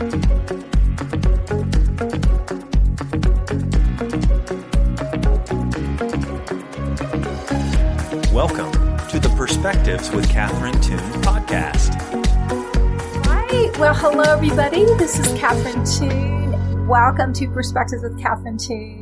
Welcome 0.00 0.16
to 9.08 9.18
the 9.20 9.30
Perspectives 9.36 10.10
with 10.10 10.26
Catherine 10.30 10.80
Toon 10.80 10.98
podcast. 11.20 11.92
Hi, 13.26 13.78
well, 13.78 13.92
hello 13.92 14.22
everybody. 14.22 14.86
This 14.96 15.18
is 15.18 15.38
Catherine 15.38 15.84
Toon. 15.84 16.86
Welcome 16.88 17.34
to 17.34 17.50
Perspectives 17.50 18.02
with 18.02 18.18
Catherine 18.18 18.56
Toon. 18.56 18.99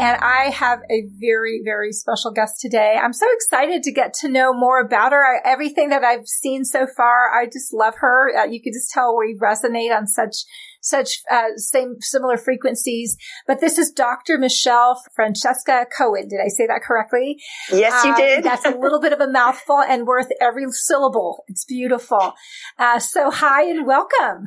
And 0.00 0.16
I 0.22 0.50
have 0.50 0.80
a 0.90 1.06
very, 1.18 1.60
very 1.64 1.92
special 1.92 2.30
guest 2.30 2.60
today. 2.60 2.96
I'm 3.02 3.12
so 3.12 3.26
excited 3.32 3.82
to 3.82 3.92
get 3.92 4.14
to 4.20 4.28
know 4.28 4.52
more 4.52 4.80
about 4.80 5.10
her. 5.10 5.40
Everything 5.44 5.88
that 5.88 6.04
I've 6.04 6.28
seen 6.28 6.64
so 6.64 6.86
far, 6.96 7.34
I 7.34 7.46
just 7.46 7.74
love 7.74 7.94
her. 7.96 8.30
Uh, 8.36 8.44
you 8.44 8.62
can 8.62 8.72
just 8.72 8.90
tell 8.90 9.16
we 9.16 9.36
resonate 9.42 9.96
on 9.96 10.06
such 10.06 10.44
such 10.80 11.22
uh, 11.30 11.56
same 11.56 11.96
similar 12.00 12.36
frequencies. 12.36 13.16
But 13.48 13.60
this 13.60 13.76
is 13.76 13.90
Dr. 13.90 14.38
Michelle 14.38 15.02
Francesca 15.16 15.86
Cohen. 15.96 16.28
Did 16.28 16.38
I 16.44 16.48
say 16.48 16.68
that 16.68 16.82
correctly? 16.86 17.42
Yes, 17.72 18.04
you 18.04 18.12
uh, 18.12 18.16
did. 18.16 18.44
that's 18.44 18.64
a 18.64 18.70
little 18.78 19.00
bit 19.00 19.12
of 19.12 19.20
a 19.20 19.28
mouthful 19.28 19.80
and 19.80 20.06
worth 20.06 20.28
every 20.40 20.70
syllable. 20.70 21.44
It's 21.48 21.64
beautiful. 21.64 22.34
Uh, 22.78 23.00
so 23.00 23.30
hi 23.30 23.68
and 23.68 23.84
welcome. 23.84 24.44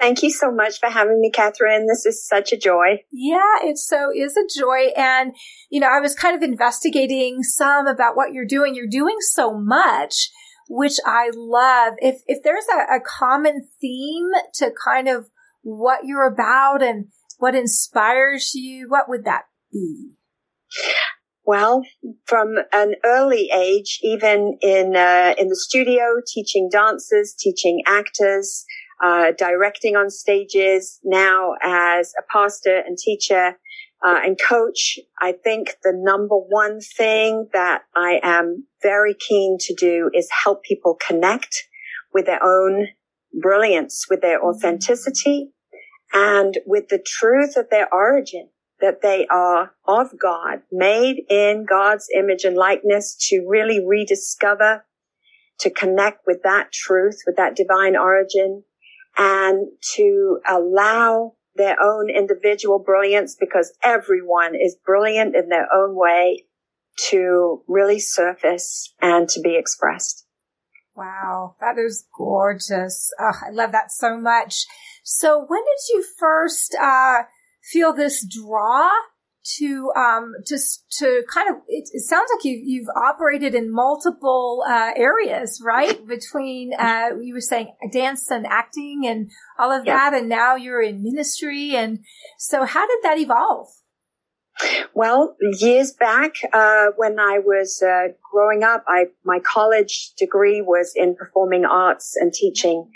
Thank 0.00 0.22
you 0.22 0.30
so 0.30 0.52
much 0.52 0.78
for 0.78 0.88
having 0.88 1.20
me, 1.20 1.30
Catherine. 1.30 1.86
This 1.86 2.06
is 2.06 2.26
such 2.26 2.52
a 2.52 2.56
joy. 2.56 3.02
Yeah, 3.10 3.56
it 3.62 3.78
so 3.78 4.10
is 4.14 4.36
a 4.36 4.46
joy. 4.60 4.92
And, 4.96 5.34
you 5.70 5.80
know, 5.80 5.88
I 5.88 6.00
was 6.00 6.14
kind 6.14 6.36
of 6.36 6.42
investigating 6.42 7.42
some 7.42 7.86
about 7.86 8.16
what 8.16 8.32
you're 8.32 8.46
doing. 8.46 8.74
You're 8.74 8.86
doing 8.86 9.16
so 9.20 9.58
much 9.58 10.30
which 10.68 10.96
I 11.04 11.30
love. 11.34 11.94
If, 11.98 12.20
if 12.26 12.42
there's 12.42 12.66
a, 12.72 12.96
a 12.96 13.00
common 13.00 13.68
theme 13.80 14.28
to 14.54 14.70
kind 14.84 15.08
of 15.08 15.30
what 15.62 16.00
you're 16.04 16.26
about 16.26 16.82
and 16.82 17.06
what 17.38 17.54
inspires 17.54 18.52
you, 18.54 18.88
what 18.88 19.08
would 19.08 19.24
that 19.24 19.44
be? 19.72 20.12
Well, 21.44 21.82
from 22.26 22.56
an 22.72 22.96
early 23.04 23.48
age, 23.54 24.00
even 24.02 24.58
in 24.60 24.94
uh, 24.94 25.34
in 25.38 25.48
the 25.48 25.56
studio, 25.56 26.20
teaching 26.26 26.68
dancers, 26.70 27.34
teaching 27.38 27.82
actors, 27.86 28.66
uh, 29.02 29.32
directing 29.36 29.96
on 29.96 30.10
stages. 30.10 30.98
Now, 31.04 31.54
as 31.62 32.12
a 32.18 32.22
pastor 32.32 32.78
and 32.78 32.96
teacher, 32.98 33.56
uh, 34.04 34.20
and 34.24 34.38
coach, 34.40 34.98
I 35.20 35.32
think 35.32 35.76
the 35.82 35.92
number 35.92 36.36
one 36.36 36.80
thing 36.80 37.48
that 37.52 37.82
I 37.96 38.20
am 38.22 38.66
very 38.80 39.14
keen 39.14 39.56
to 39.60 39.74
do 39.74 40.10
is 40.14 40.28
help 40.44 40.62
people 40.62 40.96
connect 41.04 41.64
with 42.14 42.26
their 42.26 42.42
own 42.42 42.88
brilliance, 43.40 44.06
with 44.08 44.20
their 44.20 44.42
authenticity 44.42 45.50
and 46.12 46.54
with 46.64 46.88
the 46.88 47.02
truth 47.04 47.56
of 47.56 47.70
their 47.70 47.92
origin, 47.92 48.48
that 48.80 49.02
they 49.02 49.26
are 49.30 49.72
of 49.86 50.18
God, 50.18 50.62
made 50.70 51.24
in 51.28 51.66
God's 51.68 52.06
image 52.16 52.44
and 52.44 52.56
likeness 52.56 53.16
to 53.28 53.44
really 53.48 53.84
rediscover, 53.84 54.84
to 55.60 55.70
connect 55.70 56.20
with 56.26 56.42
that 56.44 56.72
truth, 56.72 57.18
with 57.26 57.36
that 57.36 57.56
divine 57.56 57.96
origin 57.96 58.62
and 59.18 59.66
to 59.96 60.38
allow 60.48 61.34
their 61.56 61.76
own 61.82 62.08
individual 62.08 62.78
brilliance 62.78 63.36
because 63.38 63.76
everyone 63.84 64.54
is 64.54 64.78
brilliant 64.86 65.34
in 65.34 65.48
their 65.48 65.66
own 65.74 65.96
way 65.96 66.44
to 67.10 67.62
really 67.68 67.98
surface 67.98 68.94
and 69.02 69.28
to 69.28 69.40
be 69.40 69.56
expressed. 69.56 70.24
Wow, 70.96 71.56
that 71.60 71.78
is 71.78 72.06
gorgeous. 72.16 73.10
Oh, 73.20 73.32
I 73.46 73.50
love 73.50 73.72
that 73.72 73.92
so 73.92 74.16
much. 74.16 74.66
So 75.04 75.44
when 75.46 75.60
did 75.60 75.94
you 75.94 76.04
first 76.18 76.76
uh, 76.80 77.22
feel 77.62 77.92
this 77.92 78.26
draw 78.26 78.90
to 79.56 79.90
um 79.96 80.32
just 80.46 80.84
to 80.98 81.22
kind 81.32 81.48
of 81.48 81.56
it, 81.68 81.88
it, 81.92 82.02
sounds 82.02 82.28
like 82.34 82.44
you 82.44 82.60
you've 82.64 82.88
operated 82.96 83.54
in 83.54 83.72
multiple 83.72 84.64
uh, 84.68 84.90
areas 84.96 85.62
right? 85.64 86.06
Between 86.06 86.72
uh 86.78 87.10
you 87.20 87.34
were 87.34 87.40
saying 87.40 87.74
dance 87.92 88.30
and 88.30 88.46
acting 88.46 89.06
and 89.06 89.30
all 89.58 89.72
of 89.72 89.84
that 89.86 90.14
and 90.14 90.28
now 90.28 90.56
you're 90.56 90.82
in 90.82 91.02
ministry 91.02 91.74
and 91.74 92.00
so 92.38 92.64
how 92.64 92.86
did 92.86 92.98
that 93.02 93.18
evolve? 93.18 93.68
Well, 94.94 95.36
years 95.60 95.92
back, 95.92 96.34
uh, 96.52 96.86
when 96.96 97.20
I 97.20 97.38
was 97.38 97.82
uh, 97.82 98.12
growing 98.32 98.64
up, 98.64 98.84
I 98.88 99.06
my 99.24 99.38
college 99.38 100.12
degree 100.18 100.62
was 100.62 100.92
in 100.96 101.14
performing 101.14 101.64
arts 101.64 102.16
and 102.16 102.32
teaching. 102.32 102.90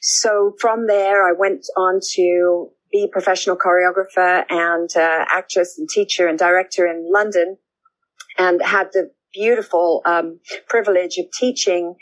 So 0.00 0.54
from 0.60 0.86
there, 0.86 1.28
I 1.28 1.32
went 1.36 1.66
on 1.76 2.00
to 2.14 2.70
be 2.90 3.04
a 3.04 3.08
professional 3.08 3.56
choreographer 3.56 4.44
and 4.48 4.90
uh, 4.96 5.24
actress 5.28 5.78
and 5.78 5.88
teacher 5.88 6.26
and 6.26 6.38
director 6.38 6.86
in 6.86 7.10
London 7.10 7.56
and 8.38 8.62
had 8.62 8.88
the 8.92 9.10
beautiful 9.32 10.02
um, 10.04 10.40
privilege 10.68 11.16
of 11.18 11.26
teaching 11.32 11.94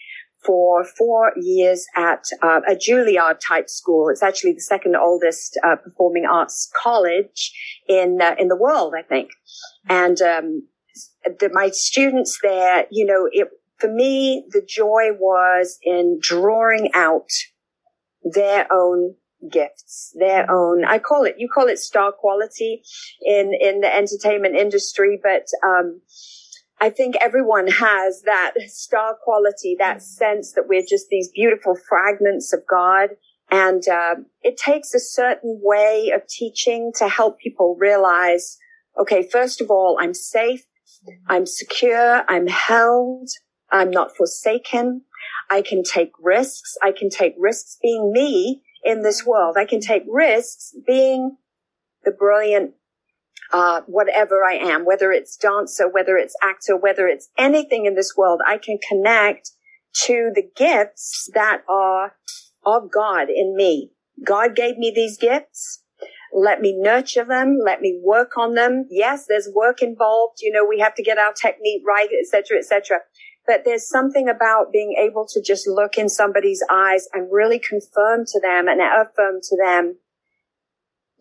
for 0.44 0.84
four 0.84 1.32
years 1.36 1.86
at 1.96 2.24
uh, 2.42 2.60
a 2.68 2.74
Juilliard 2.74 3.38
type 3.46 3.68
school. 3.68 4.08
It's 4.08 4.22
actually 4.22 4.52
the 4.52 4.60
second 4.60 4.96
oldest 4.96 5.58
uh, 5.64 5.76
performing 5.76 6.26
arts 6.26 6.70
college 6.80 7.52
in 7.88 8.18
uh, 8.22 8.36
in 8.38 8.48
the 8.48 8.56
world, 8.56 8.94
I 8.96 9.02
think. 9.02 9.30
And 9.88 10.20
um, 10.22 10.68
the, 11.24 11.50
my 11.52 11.70
students 11.70 12.38
there, 12.42 12.86
you 12.90 13.04
know, 13.04 13.28
it 13.30 13.48
for 13.78 13.92
me 13.92 14.44
the 14.50 14.62
joy 14.66 15.10
was 15.18 15.78
in 15.82 16.18
drawing 16.20 16.90
out 16.94 17.30
their 18.22 18.66
own 18.72 19.14
gifts, 19.50 20.14
their 20.18 20.50
own, 20.50 20.84
I 20.84 20.98
call 20.98 21.24
it, 21.24 21.36
you 21.38 21.48
call 21.52 21.68
it 21.68 21.78
star 21.78 22.12
quality 22.12 22.82
in, 23.22 23.52
in 23.60 23.80
the 23.80 23.94
entertainment 23.94 24.56
industry, 24.56 25.18
but, 25.22 25.46
um, 25.66 26.00
I 26.80 26.90
think 26.90 27.16
everyone 27.20 27.66
has 27.66 28.22
that 28.22 28.52
star 28.68 29.16
quality, 29.22 29.76
that 29.78 30.00
sense 30.02 30.52
that 30.52 30.68
we're 30.68 30.86
just 30.88 31.08
these 31.10 31.28
beautiful 31.28 31.76
fragments 31.88 32.52
of 32.52 32.60
God. 32.68 33.10
And, 33.50 33.82
uh, 33.88 34.16
it 34.42 34.56
takes 34.56 34.94
a 34.94 35.00
certain 35.00 35.60
way 35.62 36.12
of 36.14 36.26
teaching 36.28 36.92
to 36.98 37.08
help 37.08 37.38
people 37.38 37.76
realize, 37.78 38.58
okay, 39.00 39.28
first 39.28 39.60
of 39.60 39.70
all, 39.70 39.98
I'm 40.00 40.14
safe. 40.14 40.64
I'm 41.28 41.46
secure. 41.46 42.24
I'm 42.28 42.46
held. 42.46 43.28
I'm 43.70 43.90
not 43.90 44.16
forsaken. 44.16 45.02
I 45.50 45.62
can 45.62 45.82
take 45.82 46.12
risks. 46.20 46.76
I 46.82 46.92
can 46.92 47.10
take 47.10 47.34
risks 47.38 47.78
being 47.82 48.12
me 48.12 48.62
in 48.84 49.02
this 49.02 49.24
world. 49.24 49.56
I 49.58 49.64
can 49.64 49.80
take 49.80 50.04
risks 50.08 50.74
being 50.86 51.36
the 52.04 52.10
brilliant, 52.10 52.72
uh, 53.52 53.82
whatever 53.86 54.44
I 54.44 54.54
am, 54.54 54.84
whether 54.84 55.12
it's 55.12 55.36
dancer, 55.36 55.88
whether 55.88 56.16
it's 56.16 56.34
actor, 56.42 56.76
whether 56.76 57.06
it's 57.06 57.28
anything 57.36 57.86
in 57.86 57.94
this 57.94 58.14
world. 58.16 58.40
I 58.46 58.58
can 58.58 58.78
connect 58.88 59.50
to 60.04 60.30
the 60.34 60.48
gifts 60.56 61.28
that 61.34 61.62
are 61.68 62.14
of 62.64 62.90
God 62.92 63.28
in 63.28 63.54
me. 63.56 63.90
God 64.24 64.54
gave 64.54 64.76
me 64.76 64.92
these 64.94 65.16
gifts. 65.16 65.82
Let 66.32 66.60
me 66.60 66.76
nurture 66.78 67.24
them. 67.24 67.58
Let 67.64 67.80
me 67.80 67.98
work 68.04 68.36
on 68.36 68.54
them. 68.54 68.86
Yes, 68.90 69.24
there's 69.26 69.48
work 69.52 69.80
involved. 69.80 70.38
You 70.42 70.52
know, 70.52 70.64
we 70.68 70.78
have 70.80 70.94
to 70.96 71.02
get 71.02 71.18
our 71.18 71.32
technique 71.32 71.82
right, 71.86 72.08
etc., 72.22 72.58
etc 72.58 72.98
but 73.48 73.62
there's 73.64 73.88
something 73.88 74.28
about 74.28 74.72
being 74.72 74.94
able 75.02 75.26
to 75.26 75.42
just 75.42 75.66
look 75.66 75.96
in 75.96 76.10
somebody's 76.10 76.62
eyes 76.70 77.08
and 77.14 77.32
really 77.32 77.58
confirm 77.58 78.26
to 78.26 78.40
them 78.40 78.68
and 78.68 78.82
affirm 78.82 79.40
to 79.42 79.56
them, 79.56 79.96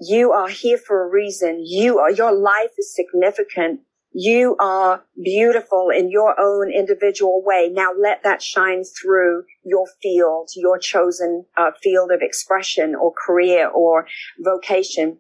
you 0.01 0.33
are 0.33 0.49
here 0.49 0.77
for 0.77 1.03
a 1.03 1.09
reason. 1.09 1.63
You 1.65 1.99
are, 1.99 2.11
your 2.11 2.33
life 2.33 2.71
is 2.77 2.93
significant. 2.93 3.79
You 4.11 4.57
are 4.59 5.05
beautiful 5.23 5.89
in 5.89 6.11
your 6.11 6.37
own 6.37 6.69
individual 6.69 7.41
way. 7.45 7.69
Now 7.71 7.91
let 7.97 8.23
that 8.23 8.41
shine 8.41 8.83
through 8.83 9.43
your 9.63 9.85
field, 10.03 10.49
your 10.53 10.77
chosen 10.77 11.45
uh, 11.57 11.71
field 11.81 12.11
of 12.11 12.19
expression 12.21 12.93
or 12.93 13.13
career 13.25 13.69
or 13.69 14.05
vocation. 14.43 15.19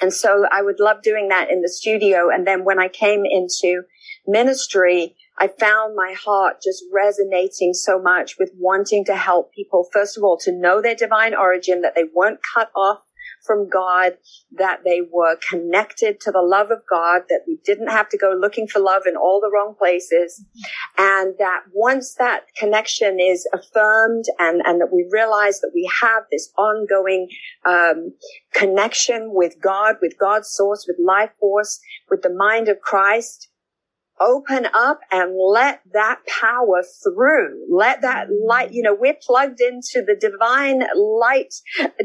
And 0.00 0.12
so 0.12 0.46
I 0.50 0.62
would 0.62 0.80
love 0.80 1.02
doing 1.02 1.28
that 1.28 1.50
in 1.50 1.60
the 1.60 1.68
studio. 1.68 2.30
And 2.32 2.46
then 2.46 2.64
when 2.64 2.78
I 2.78 2.88
came 2.88 3.24
into 3.26 3.82
ministry, 4.26 5.16
I 5.38 5.48
found 5.48 5.94
my 5.96 6.12
heart 6.12 6.56
just 6.62 6.84
resonating 6.92 7.72
so 7.72 8.00
much 8.00 8.36
with 8.38 8.52
wanting 8.58 9.04
to 9.06 9.16
help 9.16 9.52
people, 9.52 9.88
first 9.92 10.16
of 10.16 10.24
all, 10.24 10.36
to 10.38 10.52
know 10.52 10.82
their 10.82 10.94
divine 10.94 11.34
origin, 11.34 11.82
that 11.82 11.94
they 11.94 12.04
weren't 12.14 12.40
cut 12.54 12.70
off 12.74 12.98
from 13.46 13.68
God, 13.68 14.12
that 14.52 14.80
they 14.84 15.00
were 15.00 15.36
connected 15.48 16.20
to 16.20 16.30
the 16.30 16.42
love 16.42 16.70
of 16.70 16.82
God, 16.88 17.22
that 17.28 17.42
we 17.46 17.58
didn't 17.64 17.88
have 17.88 18.08
to 18.10 18.18
go 18.18 18.36
looking 18.38 18.66
for 18.66 18.80
love 18.80 19.02
in 19.06 19.16
all 19.16 19.40
the 19.40 19.50
wrong 19.52 19.74
places. 19.78 20.44
And 20.98 21.34
that 21.38 21.62
once 21.72 22.14
that 22.18 22.44
connection 22.56 23.18
is 23.18 23.48
affirmed 23.52 24.24
and, 24.38 24.62
and 24.64 24.80
that 24.80 24.92
we 24.92 25.08
realize 25.10 25.60
that 25.60 25.72
we 25.74 25.90
have 26.02 26.24
this 26.30 26.52
ongoing, 26.58 27.28
um, 27.64 28.12
connection 28.52 29.32
with 29.32 29.60
God, 29.60 29.96
with 30.02 30.18
God's 30.18 30.50
source, 30.50 30.86
with 30.86 30.98
life 31.04 31.30
force, 31.40 31.80
with 32.10 32.22
the 32.22 32.34
mind 32.34 32.68
of 32.68 32.80
Christ, 32.80 33.49
open 34.20 34.66
up 34.74 35.00
and 35.10 35.34
let 35.36 35.80
that 35.92 36.20
power 36.26 36.82
through. 37.02 37.66
Let 37.70 38.02
that 38.02 38.28
light, 38.46 38.72
you 38.72 38.82
know, 38.82 38.96
we're 38.98 39.16
plugged 39.20 39.60
into 39.60 40.04
the 40.06 40.16
divine 40.20 40.82
light 40.96 41.54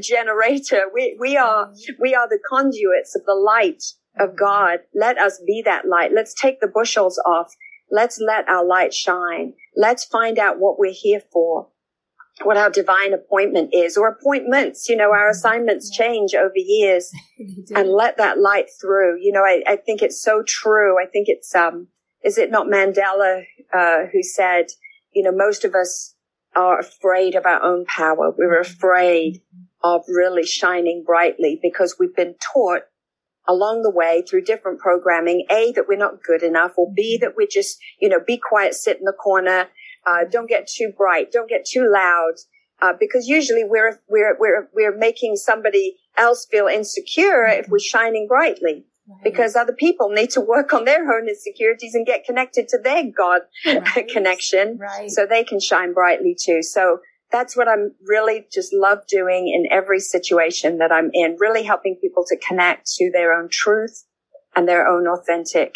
generator. 0.02 0.84
We, 0.94 1.18
we 1.20 1.38
are, 1.38 1.68
mm-hmm. 1.68 2.02
we 2.02 2.16
are 2.16 2.28
the 2.28 2.40
conduits 2.50 3.16
of 3.16 3.24
the 3.26 3.36
light 3.36 3.84
of 4.20 4.30
mm-hmm. 4.30 4.38
God. 4.38 4.80
Let 4.94 5.18
us 5.18 5.42
be 5.46 5.62
that 5.66 5.88
light. 5.88 6.12
Let's 6.14 6.34
take 6.34 6.62
the 6.62 6.72
bushels 6.74 7.22
off. 7.26 7.54
Let's 7.92 8.20
let 8.20 8.48
our 8.50 8.66
light 8.66 8.94
shine. 8.94 9.54
Let's 9.76 10.06
find 10.06 10.40
out 10.40 10.60
what 10.60 10.80
we're 10.80 10.94
here 10.94 11.22
for 11.32 11.70
what 12.44 12.58
our 12.58 12.70
divine 12.70 13.14
appointment 13.14 13.74
is 13.74 13.96
or 13.96 14.10
appointments. 14.10 14.90
You 14.90 14.98
know, 14.98 15.12
our 15.12 15.30
mm-hmm. 15.30 15.32
assignments 15.32 15.90
change 15.90 16.36
over 16.36 16.52
years 16.56 17.12
and 17.76 17.90
let 17.90 18.18
that 18.18 18.40
light 18.40 18.68
through. 18.82 19.20
You 19.22 19.32
know, 19.32 19.44
I, 19.44 19.64
I 19.66 19.76
think 19.78 20.02
it's 20.02 20.22
so 20.22 20.44
true. 20.46 21.02
I 21.02 21.06
think 21.06 21.28
it's, 21.30 21.56
um, 21.56 21.88
is 22.25 22.39
it 22.39 22.50
not 22.50 22.68
Mandela, 22.68 23.44
uh, 23.72 24.06
who 24.12 24.24
said, 24.24 24.66
you 25.13 25.24
know, 25.24 25.31
most 25.31 25.63
of 25.63 25.75
us 25.75 26.16
are 26.56 26.80
afraid 26.80 27.36
of 27.36 27.45
our 27.45 27.62
own 27.62 27.86
power. 27.86 28.33
We're 28.36 28.60
afraid 28.60 29.42
of 29.83 30.01
really 30.07 30.45
shining 30.45 31.04
brightly 31.06 31.60
because 31.62 31.98
we've 32.00 32.16
been 32.16 32.36
taught 32.54 32.81
along 33.48 33.83
the 33.83 33.92
way 33.92 34.24
through 34.27 34.42
different 34.42 34.80
programming, 34.80 35.45
A, 35.51 35.72
that 35.75 35.88
we're 35.88 35.98
not 35.98 36.24
good 36.24 36.42
enough 36.42 36.72
or 36.77 36.92
B, 36.92 37.19
that 37.22 37.36
we're 37.38 37.48
just, 37.50 37.77
you 38.01 38.10
know, 38.10 38.19
be 38.25 38.38
quiet, 38.38 38.74
sit 38.74 38.98
in 38.98 39.06
the 39.06 39.13
corner, 39.13 39.68
uh, 40.07 40.24
don't 40.30 40.50
get 40.50 40.68
too 40.68 40.92
bright. 40.98 41.31
Don't 41.31 41.50
get 41.50 41.66
too 41.66 41.88
loud. 41.92 42.33
Uh, 42.81 42.94
because 43.00 43.27
usually 43.27 43.63
we're, 43.63 44.01
we're, 44.10 44.36
we're, 44.39 44.68
we're 44.74 44.98
making 44.98 45.36
somebody 45.36 45.98
else 46.18 46.48
feel 46.50 46.68
insecure 46.68 47.45
if 47.45 47.69
we're 47.69 47.80
shining 47.80 48.27
brightly. 48.27 48.86
Right. 49.07 49.24
Because 49.24 49.56
other 49.56 49.74
people 49.74 50.10
need 50.10 50.31
to 50.31 50.42
work 50.42 50.74
on 50.74 50.86
their 50.86 51.02
own 51.13 51.30
insecurities 51.30 51.94
and 51.94 52.07
get 52.07 52.25
connected 52.25 52.68
to 52.69 52.80
their 52.84 53.04
God 53.16 53.42
right. 53.66 54.07
connection. 54.12 54.78
Right. 54.80 55.10
So 55.12 55.28
they 55.28 55.44
can 55.44 55.60
shine 55.60 55.94
brightly 55.94 56.36
too. 56.40 56.63
So 56.63 57.00
that's 57.31 57.56
what 57.56 57.68
I'm 57.68 57.92
really 58.06 58.48
just 58.52 58.74
love 58.74 59.00
doing 59.07 59.48
in 59.48 59.72
every 59.72 60.00
situation 60.00 60.80
that 60.80 60.92
I'm 60.92 61.10
in, 61.13 61.38
really 61.40 61.63
helping 61.63 61.98
people 62.02 62.24
to 62.28 62.38
connect 62.38 62.88
to 62.96 63.12
their 63.12 63.34
own 63.34 63.50
truth 63.52 64.06
and 64.56 64.68
their 64.68 64.88
own 64.88 65.08
authentic 65.08 65.75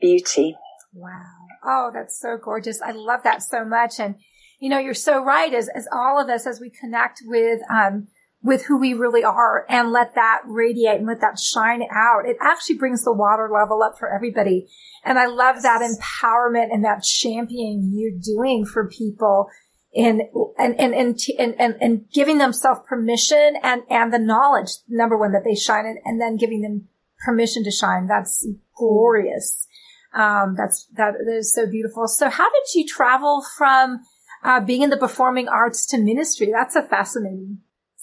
beauty. 0.00 0.56
Wow. 0.92 1.22
Oh, 1.64 1.90
that's 1.92 2.18
so 2.18 2.36
gorgeous. 2.42 2.80
I 2.82 2.92
love 2.92 3.20
that 3.24 3.42
so 3.42 3.64
much. 3.64 4.00
And, 4.00 4.16
you 4.60 4.68
know, 4.68 4.78
you're 4.78 4.94
so 4.94 5.22
right 5.22 5.52
as, 5.52 5.68
as 5.74 5.86
all 5.92 6.20
of 6.20 6.28
us, 6.28 6.46
as 6.46 6.60
we 6.60 6.70
connect 6.70 7.20
with, 7.24 7.60
um, 7.70 8.08
with 8.42 8.64
who 8.64 8.78
we 8.78 8.94
really 8.94 9.22
are 9.22 9.66
and 9.68 9.92
let 9.92 10.14
that 10.14 10.40
radiate 10.46 10.96
and 10.96 11.06
let 11.06 11.20
that 11.20 11.38
shine 11.38 11.82
out. 11.94 12.26
It 12.26 12.36
actually 12.40 12.78
brings 12.78 13.04
the 13.04 13.12
water 13.12 13.50
level 13.52 13.82
up 13.82 13.98
for 13.98 14.12
everybody. 14.12 14.66
And 15.04 15.18
I 15.18 15.26
love 15.26 15.62
that 15.62 15.82
empowerment 15.82 16.72
and 16.72 16.84
that 16.84 17.02
championing 17.02 17.92
you're 17.94 18.18
doing 18.18 18.64
for 18.64 18.88
people 18.88 19.48
in 19.92 20.22
and 20.58 20.78
and 20.78 20.94
and 20.94 21.20
and, 21.38 21.76
and, 21.80 22.04
giving 22.12 22.38
them 22.38 22.52
self 22.52 22.86
permission 22.86 23.54
and 23.60 23.82
and 23.90 24.12
the 24.12 24.20
knowledge 24.20 24.70
number 24.88 25.18
one 25.18 25.32
that 25.32 25.42
they 25.44 25.56
shine 25.56 25.84
and, 25.84 25.98
and 26.04 26.20
then 26.20 26.36
giving 26.36 26.62
them 26.62 26.88
permission 27.24 27.64
to 27.64 27.70
shine. 27.70 28.06
That's 28.06 28.46
glorious. 28.76 29.66
Um, 30.12 30.54
that's, 30.56 30.88
that 30.96 31.14
is 31.28 31.54
so 31.54 31.66
beautiful. 31.66 32.08
So 32.08 32.28
how 32.28 32.48
did 32.50 32.74
you 32.74 32.86
travel 32.86 33.44
from, 33.56 34.00
uh, 34.42 34.60
being 34.60 34.82
in 34.82 34.90
the 34.90 34.96
performing 34.96 35.48
arts 35.48 35.86
to 35.86 35.98
ministry? 35.98 36.50
That's 36.52 36.74
a 36.74 36.82
fascinating 36.82 37.58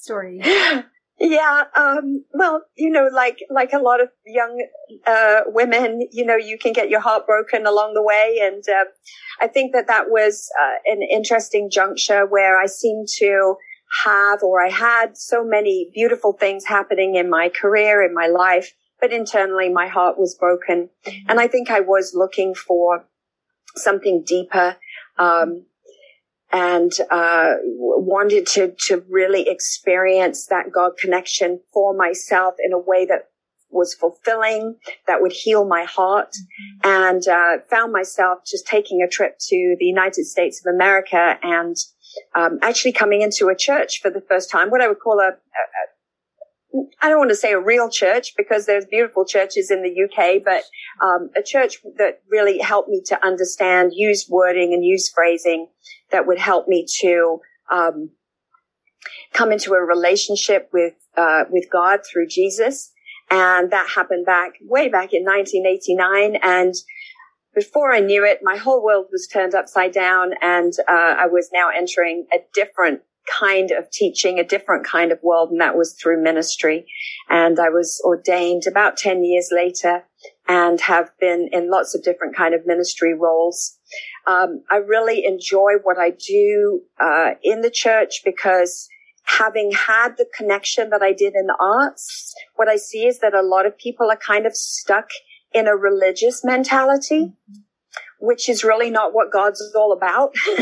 story. 0.07 0.41
Yeah, 1.19 1.63
um, 1.75 2.25
well, 2.31 2.61
you 2.75 2.91
know, 2.91 3.09
like, 3.11 3.39
like 3.49 3.73
a 3.73 3.79
lot 3.79 4.01
of 4.01 4.09
young, 4.23 4.63
uh, 5.07 5.39
women, 5.47 6.07
you 6.11 6.23
know, 6.23 6.35
you 6.35 6.59
can 6.59 6.73
get 6.73 6.91
your 6.91 6.99
heart 6.99 7.25
broken 7.25 7.65
along 7.65 7.95
the 7.95 8.03
way. 8.03 8.37
And, 8.39 8.63
uh, 8.69 8.85
I 9.41 9.47
think 9.47 9.73
that 9.73 9.87
that 9.87 10.11
was, 10.11 10.47
uh, 10.61 10.75
an 10.85 11.01
interesting 11.01 11.71
juncture 11.71 12.27
where 12.27 12.61
I 12.61 12.67
seemed 12.67 13.07
to 13.17 13.55
have, 14.05 14.43
or 14.43 14.63
I 14.63 14.69
had 14.69 15.17
so 15.17 15.43
many 15.43 15.89
beautiful 15.91 16.33
things 16.33 16.65
happening 16.65 17.15
in 17.15 17.31
my 17.31 17.49
career, 17.49 18.03
in 18.03 18.13
my 18.13 18.27
life 18.27 18.71
but 18.99 19.13
internally 19.13 19.69
my 19.69 19.87
heart 19.87 20.17
was 20.17 20.35
broken. 20.35 20.89
Mm-hmm. 21.05 21.29
And 21.29 21.39
I 21.39 21.47
think 21.47 21.69
I 21.69 21.81
was 21.81 22.13
looking 22.15 22.55
for 22.55 23.05
something 23.75 24.23
deeper. 24.25 24.77
Um, 25.17 25.65
and 26.51 26.91
uh, 27.11 27.55
wanted 27.65 28.47
to 28.47 28.73
to 28.87 29.03
really 29.09 29.47
experience 29.49 30.47
that 30.47 30.71
God 30.71 30.93
connection 30.99 31.61
for 31.73 31.95
myself 31.95 32.55
in 32.63 32.73
a 32.73 32.79
way 32.79 33.05
that 33.05 33.29
was 33.69 33.93
fulfilling, 33.93 34.75
that 35.07 35.21
would 35.21 35.33
heal 35.33 35.65
my 35.65 35.83
heart, 35.83 36.29
mm-hmm. 36.31 36.89
and 36.89 37.27
uh, 37.27 37.61
found 37.69 37.91
myself 37.91 38.39
just 38.45 38.65
taking 38.65 39.01
a 39.01 39.09
trip 39.09 39.37
to 39.39 39.75
the 39.79 39.85
United 39.85 40.25
States 40.25 40.61
of 40.65 40.73
America 40.73 41.37
and 41.43 41.75
um, 42.33 42.59
actually 42.61 42.93
coming 42.93 43.21
into 43.21 43.49
a 43.49 43.55
church 43.55 43.99
for 44.01 44.09
the 44.09 44.21
first 44.21 44.49
time, 44.49 44.69
what 44.69 44.81
I 44.81 44.87
would 44.87 44.99
call 44.99 45.19
a, 45.19 45.27
a 45.29 45.33
I 47.01 47.09
don't 47.09 47.19
want 47.19 47.29
to 47.29 47.35
say 47.35 47.53
a 47.53 47.59
real 47.59 47.89
church 47.89 48.33
because 48.35 48.65
there's 48.65 48.85
beautiful 48.85 49.25
churches 49.25 49.71
in 49.71 49.83
the 49.83 50.03
UK, 50.03 50.43
but 50.43 50.63
um, 51.01 51.29
a 51.35 51.41
church 51.41 51.77
that 51.97 52.21
really 52.29 52.59
helped 52.59 52.89
me 52.89 53.01
to 53.05 53.25
understand, 53.25 53.93
use 53.95 54.27
wording 54.29 54.73
and 54.73 54.83
use 54.83 55.09
phrasing 55.09 55.67
that 56.11 56.27
would 56.27 56.39
help 56.39 56.67
me 56.67 56.85
to 56.99 57.39
um, 57.71 58.09
come 59.33 59.51
into 59.51 59.73
a 59.73 59.81
relationship 59.81 60.69
with 60.73 60.93
uh, 61.15 61.45
with 61.49 61.67
God 61.71 62.01
through 62.05 62.27
Jesus. 62.27 62.91
And 63.29 63.71
that 63.71 63.89
happened 63.89 64.25
back 64.25 64.53
way 64.61 64.87
back 64.87 65.13
in 65.13 65.23
1989. 65.23 66.39
And 66.41 66.73
before 67.53 67.91
I 67.91 67.99
knew 67.99 68.23
it, 68.23 68.39
my 68.43 68.57
whole 68.57 68.83
world 68.83 69.07
was 69.11 69.27
turned 69.27 69.55
upside 69.55 69.91
down, 69.91 70.33
and 70.41 70.73
uh, 70.87 71.15
I 71.17 71.25
was 71.25 71.49
now 71.51 71.69
entering 71.75 72.27
a 72.31 72.37
different 72.53 73.01
kind 73.39 73.71
of 73.71 73.89
teaching, 73.91 74.39
a 74.39 74.43
different 74.43 74.85
kind 74.85 75.11
of 75.11 75.19
world, 75.21 75.51
and 75.51 75.61
that 75.61 75.77
was 75.77 75.93
through 75.93 76.23
ministry. 76.23 76.85
And 77.29 77.59
I 77.59 77.69
was 77.69 78.01
ordained 78.05 78.63
about 78.67 78.97
10 78.97 79.23
years 79.23 79.49
later 79.51 80.03
and 80.47 80.79
have 80.81 81.11
been 81.19 81.49
in 81.51 81.69
lots 81.69 81.93
of 81.93 82.03
different 82.03 82.35
kind 82.35 82.53
of 82.53 82.65
ministry 82.65 83.13
roles. 83.13 83.77
Um, 84.25 84.63
I 84.71 84.77
really 84.77 85.25
enjoy 85.25 85.73
what 85.83 85.97
I 85.97 86.11
do 86.11 86.81
uh, 86.99 87.31
in 87.43 87.61
the 87.61 87.71
church 87.71 88.21
because 88.23 88.87
having 89.23 89.71
had 89.71 90.15
the 90.17 90.27
connection 90.35 90.89
that 90.89 91.01
I 91.01 91.11
did 91.11 91.33
in 91.35 91.47
the 91.47 91.57
arts, 91.59 92.33
what 92.55 92.69
I 92.69 92.77
see 92.77 93.05
is 93.05 93.19
that 93.19 93.33
a 93.33 93.41
lot 93.41 93.65
of 93.65 93.77
people 93.77 94.09
are 94.09 94.17
kind 94.17 94.45
of 94.45 94.55
stuck 94.55 95.09
in 95.53 95.67
a 95.67 95.75
religious 95.75 96.43
mentality. 96.43 97.25
Mm-hmm 97.25 97.61
which 98.19 98.49
is 98.49 98.63
really 98.63 98.89
not 98.89 99.13
what 99.13 99.31
God's 99.31 99.61
all 99.75 99.93
about. 99.93 100.33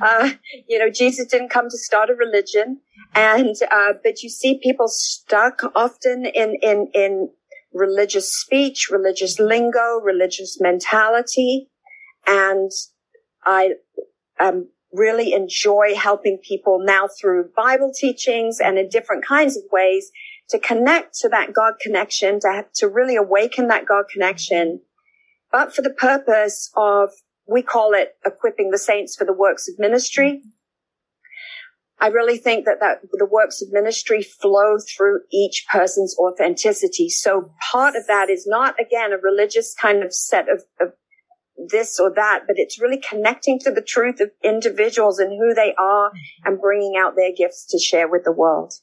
uh, 0.00 0.30
you 0.68 0.78
know, 0.78 0.90
Jesus 0.90 1.26
didn't 1.26 1.50
come 1.50 1.68
to 1.68 1.78
start 1.78 2.10
a 2.10 2.14
religion. 2.14 2.80
And, 3.14 3.54
uh, 3.70 3.94
but 4.02 4.22
you 4.22 4.28
see 4.28 4.60
people 4.62 4.86
stuck 4.88 5.62
often 5.74 6.26
in, 6.26 6.56
in, 6.62 6.90
in 6.94 7.30
religious 7.72 8.32
speech, 8.32 8.88
religious 8.90 9.38
lingo, 9.38 10.00
religious 10.02 10.58
mentality. 10.60 11.68
And 12.26 12.70
I, 13.44 13.74
um, 14.40 14.68
really 14.94 15.32
enjoy 15.32 15.94
helping 15.96 16.38
people 16.38 16.78
now 16.80 17.08
through 17.20 17.50
Bible 17.56 17.92
teachings 17.92 18.60
and 18.60 18.78
in 18.78 18.88
different 18.88 19.24
kinds 19.24 19.56
of 19.56 19.64
ways 19.72 20.10
to 20.48 20.58
connect 20.58 21.16
to 21.18 21.28
that 21.28 21.52
God 21.52 21.74
connection, 21.80 22.38
to, 22.40 22.64
to 22.76 22.88
really 22.88 23.16
awaken 23.16 23.68
that 23.68 23.86
God 23.86 24.04
connection 24.12 24.80
but 25.54 25.72
for 25.72 25.82
the 25.82 25.90
purpose 25.90 26.72
of, 26.76 27.10
we 27.46 27.62
call 27.62 27.92
it 27.94 28.16
equipping 28.26 28.72
the 28.72 28.78
saints 28.78 29.14
for 29.14 29.24
the 29.24 29.32
works 29.32 29.68
of 29.68 29.78
ministry. 29.78 30.42
I 32.00 32.08
really 32.08 32.38
think 32.38 32.64
that, 32.64 32.80
that 32.80 33.02
the 33.12 33.24
works 33.24 33.62
of 33.62 33.68
ministry 33.70 34.20
flow 34.20 34.78
through 34.78 35.20
each 35.32 35.64
person's 35.70 36.16
authenticity. 36.18 37.08
So 37.08 37.52
part 37.70 37.94
of 37.94 38.08
that 38.08 38.30
is 38.30 38.48
not, 38.48 38.74
again, 38.80 39.12
a 39.12 39.16
religious 39.16 39.76
kind 39.80 40.02
of 40.02 40.12
set 40.12 40.46
of, 40.48 40.64
of 40.80 40.94
this 41.70 42.00
or 42.00 42.12
that, 42.16 42.40
but 42.48 42.56
it's 42.58 42.80
really 42.80 43.00
connecting 43.00 43.60
to 43.60 43.70
the 43.70 43.80
truth 43.80 44.18
of 44.18 44.32
individuals 44.42 45.20
and 45.20 45.30
who 45.30 45.54
they 45.54 45.72
are 45.78 46.08
mm-hmm. 46.08 46.48
and 46.48 46.60
bringing 46.60 46.94
out 46.98 47.14
their 47.14 47.30
gifts 47.32 47.64
to 47.66 47.78
share 47.78 48.10
with 48.10 48.24
the 48.24 48.32
world. 48.32 48.74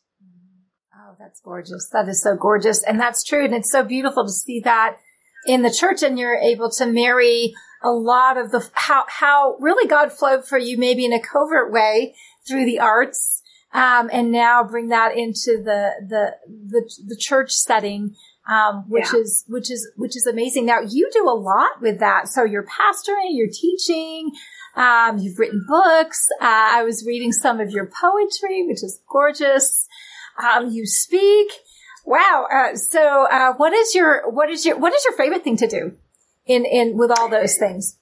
Oh, 0.96 1.16
that's 1.20 1.42
gorgeous. 1.42 1.90
That 1.92 2.08
is 2.08 2.24
so 2.24 2.38
gorgeous. 2.38 2.82
And 2.82 2.98
that's 2.98 3.26
true. 3.26 3.44
And 3.44 3.54
it's 3.54 3.74
so 3.74 3.84
beautiful 3.84 4.24
to 4.24 4.32
see 4.32 4.62
that 4.62 4.96
in 5.46 5.62
the 5.62 5.72
church 5.72 6.04
and 6.04 6.20
you're 6.20 6.36
able 6.36 6.70
to 6.70 6.86
marry 6.86 7.54
a 7.84 7.90
lot 7.90 8.38
of 8.38 8.52
the 8.52 8.70
how 8.74 9.06
how 9.08 9.56
really 9.60 9.88
God 9.88 10.12
flowed 10.12 10.46
for 10.46 10.58
you 10.58 10.78
maybe 10.78 11.06
in 11.06 11.14
a 11.14 11.22
covert 11.22 11.72
way 11.72 12.16
through 12.48 12.66
the 12.66 12.80
arts 12.80 13.42
um, 13.74 14.10
and 14.12 14.32
now 14.32 14.64
bring 14.64 14.90
that 14.90 15.18
into 15.18 15.62
the 15.64 15.92
the 16.08 16.36
the, 16.48 16.90
the 17.08 17.16
church 17.16 17.52
setting 17.52 18.16
um, 18.50 18.86
which 18.88 19.14
yeah. 19.14 19.20
is 19.20 19.46
which 19.48 19.72
is 19.72 19.90
which 19.96 20.16
is 20.16 20.26
amazing. 20.26 20.66
Now 20.66 20.80
you 20.82 21.10
do 21.14 21.30
a 21.30 21.34
lot 21.34 21.82
with 21.82 22.00
that. 22.00 22.28
So 22.28 22.44
you're 22.44 22.66
pastoring 22.66 23.30
you're 23.32 23.48
teaching 23.52 24.32
um, 24.76 25.18
you've 25.18 25.38
written 25.38 25.66
books. 25.68 26.28
Uh, 26.40 26.46
I 26.46 26.84
was 26.84 27.06
reading 27.06 27.32
some 27.32 27.60
of 27.60 27.72
your 27.72 27.86
poetry 27.86 28.66
which 28.68 28.84
is 28.84 29.00
gorgeous. 29.10 29.88
Um, 30.42 30.70
you 30.70 30.86
speak 30.86 31.52
Wow. 32.06 32.48
Uh, 32.52 32.76
so, 32.76 33.28
uh, 33.32 33.54
what 33.54 33.74
is 33.74 33.94
your 33.94 34.30
what 34.32 34.50
is 34.50 34.66
your 34.66 34.78
what 34.80 34.94
is 34.94 35.04
your 35.06 35.16
favorite 35.16 35.44
thing 35.44 35.58
to 35.58 35.68
do 35.68 35.98
in, 36.46 36.66
in, 36.66 36.98
with 36.98 37.12
all 37.12 37.30
those 37.30 37.58
things? 37.58 37.98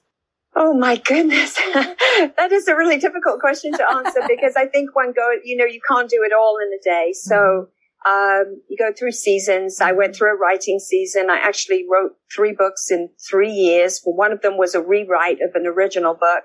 Oh 0.56 0.74
my 0.74 0.96
goodness. 0.96 1.54
that 1.74 2.48
is 2.50 2.66
a 2.66 2.74
really 2.74 2.98
difficult 2.98 3.40
question 3.40 3.72
to 3.72 3.90
answer 3.90 4.20
because 4.28 4.54
I 4.56 4.66
think 4.66 4.96
one 4.96 5.12
go, 5.12 5.30
you 5.44 5.56
know, 5.56 5.64
you 5.64 5.80
can't 5.86 6.10
do 6.10 6.22
it 6.24 6.32
all 6.32 6.58
in 6.60 6.72
a 6.72 6.82
day. 6.82 7.12
So, 7.12 7.36
mm-hmm. 7.36 7.70
Um, 8.06 8.62
you 8.68 8.78
go 8.78 8.94
through 8.98 9.12
seasons. 9.12 9.80
I 9.80 9.92
went 9.92 10.16
through 10.16 10.34
a 10.34 10.38
writing 10.38 10.78
season. 10.78 11.28
I 11.28 11.36
actually 11.36 11.84
wrote 11.90 12.12
three 12.34 12.54
books 12.56 12.90
in 12.90 13.10
three 13.28 13.52
years. 13.52 14.00
One 14.04 14.32
of 14.32 14.40
them 14.40 14.56
was 14.56 14.74
a 14.74 14.80
rewrite 14.80 15.42
of 15.42 15.54
an 15.54 15.66
original 15.66 16.14
book. 16.14 16.44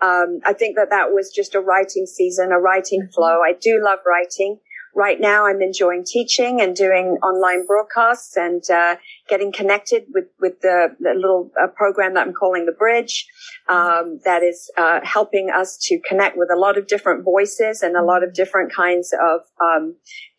Um, 0.00 0.40
I 0.46 0.54
think 0.54 0.76
that 0.76 0.88
that 0.90 1.12
was 1.12 1.32
just 1.34 1.54
a 1.54 1.60
writing 1.60 2.06
season, 2.06 2.50
a 2.50 2.58
writing 2.58 3.08
flow. 3.14 3.40
I 3.42 3.52
do 3.60 3.78
love 3.84 3.98
writing 4.06 4.58
right 4.96 5.20
now 5.20 5.46
I'm 5.46 5.60
enjoying 5.60 6.04
teaching 6.04 6.60
and 6.60 6.74
doing 6.74 7.18
online 7.22 7.66
broadcasts 7.66 8.36
and 8.36 8.68
uh, 8.70 8.96
getting 9.28 9.52
connected 9.52 10.04
with 10.14 10.26
with 10.40 10.60
the, 10.60 10.88
the 11.00 11.14
little 11.14 11.50
uh, 11.60 11.68
program 11.68 12.14
that 12.14 12.26
I'm 12.26 12.32
calling 12.32 12.66
the 12.66 12.72
Bridge. 12.72 13.26
Um, 13.68 14.20
that 14.24 14.42
is 14.42 14.70
uh, 14.76 15.00
helping 15.02 15.50
us 15.50 15.76
to 15.82 16.00
connect 16.08 16.36
with 16.36 16.50
a 16.52 16.58
lot 16.58 16.78
of 16.78 16.86
different 16.86 17.24
voices 17.24 17.82
and 17.82 17.96
a 17.96 18.04
lot 18.04 18.22
of 18.22 18.32
different 18.32 18.72
kinds 18.72 19.12
of 19.12 19.40
um, 19.60 19.96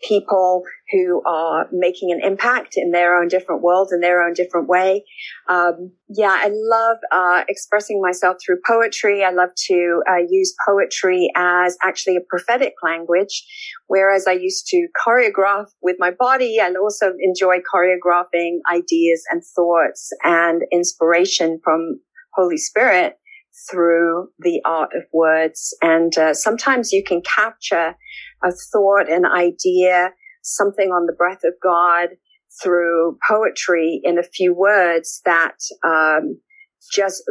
people 0.08 0.64
who 0.92 1.22
are 1.26 1.68
making 1.72 2.12
an 2.12 2.22
impact 2.24 2.74
in 2.78 2.92
their 2.92 3.20
own 3.20 3.28
different 3.28 3.62
worlds 3.62 3.92
in 3.92 4.00
their 4.00 4.26
own 4.26 4.34
different 4.34 4.70
way. 4.70 5.04
Um, 5.50 5.92
yeah, 6.10 6.32
I 6.40 6.50
love 6.52 6.98
uh, 7.12 7.44
expressing 7.50 8.02
myself 8.02 8.38
through 8.46 8.60
poetry. 8.66 9.24
I 9.24 9.32
love 9.32 9.50
to 9.68 10.02
uh, 10.10 10.24
use 10.30 10.56
poetry 10.66 11.30
as 11.36 11.78
actually 11.84 12.16
a 12.16 12.22
prophetic 12.30 12.74
language, 12.82 13.44
whereas 13.88 14.26
I 14.28 14.34
used 14.34 14.68
to 14.68 14.88
choreograph 15.06 15.66
with 15.82 15.98
my 16.00 16.12
body. 16.12 16.60
I 16.62 16.74
also 16.80 17.14
enjoy 17.20 17.58
choreographing 17.58 18.60
ideas 18.78 19.24
and 19.32 19.42
thoughts 19.56 20.10
and 20.24 20.62
inspiration 20.72 21.60
from 21.64 22.00
Holy 22.34 22.58
Spirit 22.58 23.18
through 23.70 24.30
the 24.40 24.62
art 24.66 24.92
of 24.96 25.04
words. 25.14 25.76
And 25.82 26.16
uh, 26.18 26.34
sometimes 26.34 26.92
you 26.92 27.04
can 27.04 27.22
capture 27.22 27.96
a 28.44 28.52
thought, 28.72 29.10
an 29.10 29.26
idea, 29.26 30.12
something 30.44 30.90
on 30.90 31.08
the 31.08 31.14
breath 31.14 31.44
of 31.44 31.54
God 31.62 32.10
through 32.62 33.18
poetry 33.28 34.00
in 34.04 34.18
a 34.18 34.24
few 34.24 34.54
words 34.54 35.22
that 35.26 35.58
um, 35.84 36.40
just 36.92 37.24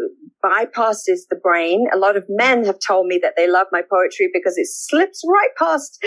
bypasses 0.45 1.27
the 1.31 1.39
brain. 1.43 1.87
A 1.93 1.99
lot 1.99 2.17
of 2.17 2.25
men 2.29 2.65
have 2.65 2.79
told 2.87 3.07
me 3.07 3.19
that 3.23 3.35
they 3.37 3.51
love 3.51 3.67
my 3.73 3.83
poetry 3.83 4.29
because 4.33 4.57
it 4.57 4.67
slips 4.69 5.23
right 5.27 5.51
past 5.59 5.99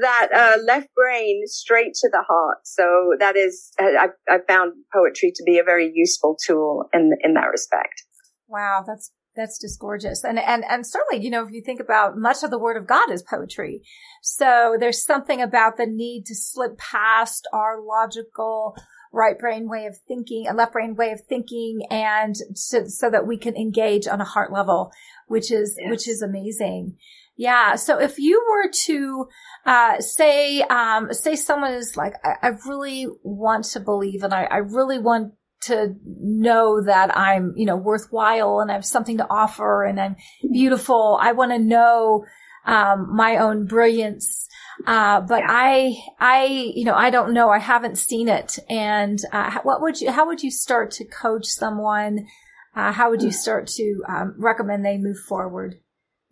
that 0.00 0.28
uh, 0.34 0.60
left 0.66 0.88
brain 0.94 1.42
straight 1.46 1.94
to 1.94 2.08
the 2.10 2.24
heart. 2.26 2.58
So 2.64 3.14
that 3.18 3.36
is, 3.36 3.70
I, 3.78 4.08
I 4.28 4.38
found 4.46 4.72
poetry 4.94 5.32
to 5.34 5.42
be 5.44 5.58
a 5.58 5.64
very 5.64 5.90
useful 5.94 6.36
tool 6.46 6.88
in 6.92 7.12
in 7.22 7.34
that 7.34 7.50
respect. 7.50 8.02
Wow, 8.48 8.84
that's 8.86 9.10
that's 9.34 9.60
just 9.60 9.78
gorgeous. 9.78 10.24
And, 10.24 10.38
and, 10.38 10.64
and 10.68 10.86
certainly, 10.86 11.24
you 11.24 11.30
know, 11.30 11.44
if 11.44 11.52
you 11.52 11.62
think 11.62 11.80
about 11.80 12.18
much 12.18 12.42
of 12.42 12.50
the 12.50 12.58
word 12.58 12.76
of 12.76 12.86
God 12.86 13.10
is 13.10 13.22
poetry. 13.22 13.82
So 14.22 14.76
there's 14.78 15.02
something 15.02 15.40
about 15.40 15.76
the 15.76 15.86
need 15.86 16.24
to 16.26 16.34
slip 16.34 16.76
past 16.76 17.48
our 17.52 17.80
logical 17.80 18.76
right 19.12 19.38
brain 19.38 19.68
way 19.68 19.86
of 19.86 19.96
thinking, 20.08 20.46
a 20.48 20.54
left 20.54 20.72
brain 20.72 20.96
way 20.96 21.10
of 21.12 21.20
thinking, 21.28 21.82
and 21.90 22.34
so, 22.54 22.84
so 22.86 23.10
that 23.10 23.26
we 23.26 23.36
can 23.36 23.56
engage 23.56 24.06
on 24.06 24.20
a 24.20 24.24
heart 24.24 24.52
level, 24.52 24.90
which 25.28 25.52
is, 25.52 25.76
yes. 25.78 25.90
which 25.90 26.08
is 26.08 26.22
amazing. 26.22 26.96
Yeah. 27.36 27.76
So 27.76 27.98
if 27.98 28.18
you 28.18 28.44
were 28.50 28.70
to, 28.84 29.26
uh, 29.64 30.00
say, 30.00 30.60
um, 30.62 31.12
say 31.12 31.34
someone 31.34 31.72
is 31.72 31.96
like, 31.96 32.14
I, 32.24 32.48
I 32.48 32.50
really 32.66 33.06
want 33.22 33.64
to 33.66 33.80
believe 33.80 34.22
and 34.22 34.34
I, 34.34 34.44
I 34.44 34.56
really 34.58 34.98
want 34.98 35.32
to 35.62 35.94
know 36.04 36.82
that 36.84 37.16
I'm, 37.16 37.54
you 37.56 37.66
know, 37.66 37.76
worthwhile 37.76 38.60
and 38.60 38.70
I 38.70 38.74
have 38.74 38.84
something 38.84 39.18
to 39.18 39.26
offer 39.30 39.84
and 39.84 40.00
I'm 40.00 40.16
beautiful. 40.52 41.18
I 41.20 41.32
want 41.32 41.52
to 41.52 41.58
know, 41.58 42.24
um, 42.66 43.14
my 43.16 43.36
own 43.38 43.66
brilliance. 43.66 44.46
Uh, 44.86 45.20
but. 45.20 45.42
I, 45.46 45.94
I, 46.18 46.72
you 46.74 46.84
know, 46.84 46.94
I 46.94 47.10
don't 47.10 47.32
know. 47.32 47.50
I 47.50 47.58
haven't 47.58 47.98
seen 47.98 48.28
it. 48.28 48.58
And, 48.70 49.18
uh, 49.32 49.58
what 49.62 49.80
would 49.82 50.00
you, 50.00 50.10
how 50.10 50.26
would 50.26 50.42
you 50.42 50.50
start 50.50 50.90
to 50.92 51.04
coach 51.04 51.46
someone? 51.46 52.26
Uh, 52.74 52.90
how 52.92 53.10
would 53.10 53.22
you 53.22 53.30
start 53.30 53.66
to, 53.66 54.02
um, 54.08 54.34
recommend 54.38 54.84
they 54.84 54.96
move 54.98 55.18
forward 55.18 55.76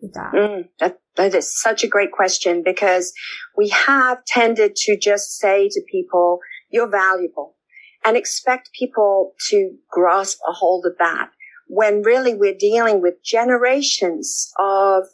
with 0.01 0.15
that? 0.15 0.33
Mm, 0.33 0.69
that? 0.79 0.99
That 1.17 1.35
is 1.35 1.61
such 1.61 1.85
a 1.85 1.89
great 1.89 2.13
question 2.13 2.63
because 2.65 3.13
we 3.57 3.69
have 3.69 4.25
tended 4.25 4.75
to 4.77 4.97
just 4.97 5.37
say 5.37 5.69
to 5.69 5.83
people, 5.91 6.39
you're 6.71 6.89
valuable 6.89 7.57
and 8.05 8.17
expect 8.17 8.71
people 8.79 9.35
to 9.51 9.77
grasp 9.91 10.39
a 10.49 10.53
hold 10.53 10.87
of 10.87 10.97
that 10.99 11.31
when 11.67 12.03
really 12.03 12.35
we're 12.35 12.55
dealing 12.59 13.03
with 13.03 13.23
generations 13.23 14.51
of 14.59 15.05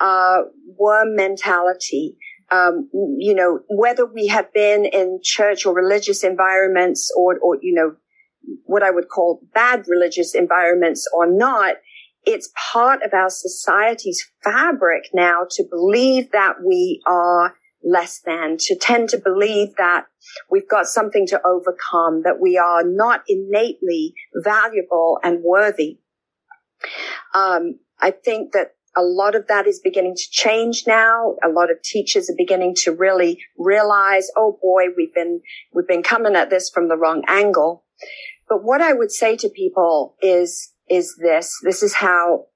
uh, 0.00 0.42
worm 0.78 1.16
mentality. 1.16 2.16
Um, 2.50 2.88
you 2.92 3.34
know, 3.34 3.60
whether 3.68 4.06
we 4.06 4.28
have 4.28 4.52
been 4.52 4.86
in 4.86 5.20
church 5.22 5.66
or 5.66 5.74
religious 5.74 6.24
environments 6.24 7.12
or, 7.16 7.38
or, 7.38 7.58
you 7.60 7.74
know, 7.74 7.96
what 8.64 8.82
I 8.82 8.90
would 8.90 9.08
call 9.08 9.40
bad 9.54 9.84
religious 9.86 10.34
environments 10.34 11.06
or 11.14 11.30
not, 11.30 11.76
it's 12.24 12.50
part 12.72 13.02
of 13.02 13.12
our 13.12 13.30
society's 13.30 14.24
fabric 14.42 15.10
now 15.12 15.46
to 15.50 15.64
believe 15.68 16.30
that 16.32 16.54
we 16.66 17.02
are 17.06 17.54
less 17.84 18.20
than, 18.24 18.56
to 18.58 18.76
tend 18.76 19.08
to 19.10 19.18
believe 19.18 19.76
that 19.76 20.06
we've 20.50 20.68
got 20.68 20.86
something 20.86 21.26
to 21.26 21.40
overcome, 21.46 22.22
that 22.24 22.40
we 22.40 22.58
are 22.58 22.82
not 22.82 23.22
innately 23.28 24.14
valuable 24.34 25.18
and 25.22 25.42
worthy. 25.42 25.98
Um, 27.34 27.78
I 28.00 28.10
think 28.10 28.52
that 28.52 28.74
a 28.96 29.02
lot 29.02 29.34
of 29.34 29.46
that 29.48 29.66
is 29.66 29.80
beginning 29.82 30.14
to 30.16 30.30
change 30.30 30.84
now. 30.86 31.36
A 31.44 31.48
lot 31.48 31.70
of 31.70 31.82
teachers 31.82 32.28
are 32.30 32.36
beginning 32.36 32.74
to 32.82 32.92
really 32.92 33.38
realize, 33.56 34.28
oh 34.36 34.58
boy, 34.62 34.84
we've 34.96 35.14
been, 35.14 35.40
we've 35.72 35.86
been 35.86 36.02
coming 36.02 36.34
at 36.34 36.50
this 36.50 36.70
from 36.70 36.88
the 36.88 36.96
wrong 36.96 37.22
angle. 37.28 37.84
But 38.48 38.64
what 38.64 38.80
I 38.80 38.92
would 38.92 39.12
say 39.12 39.36
to 39.36 39.48
people 39.48 40.16
is, 40.20 40.72
is 40.88 41.16
this, 41.20 41.54
this 41.62 41.82
is 41.82 41.94
how 41.94 42.46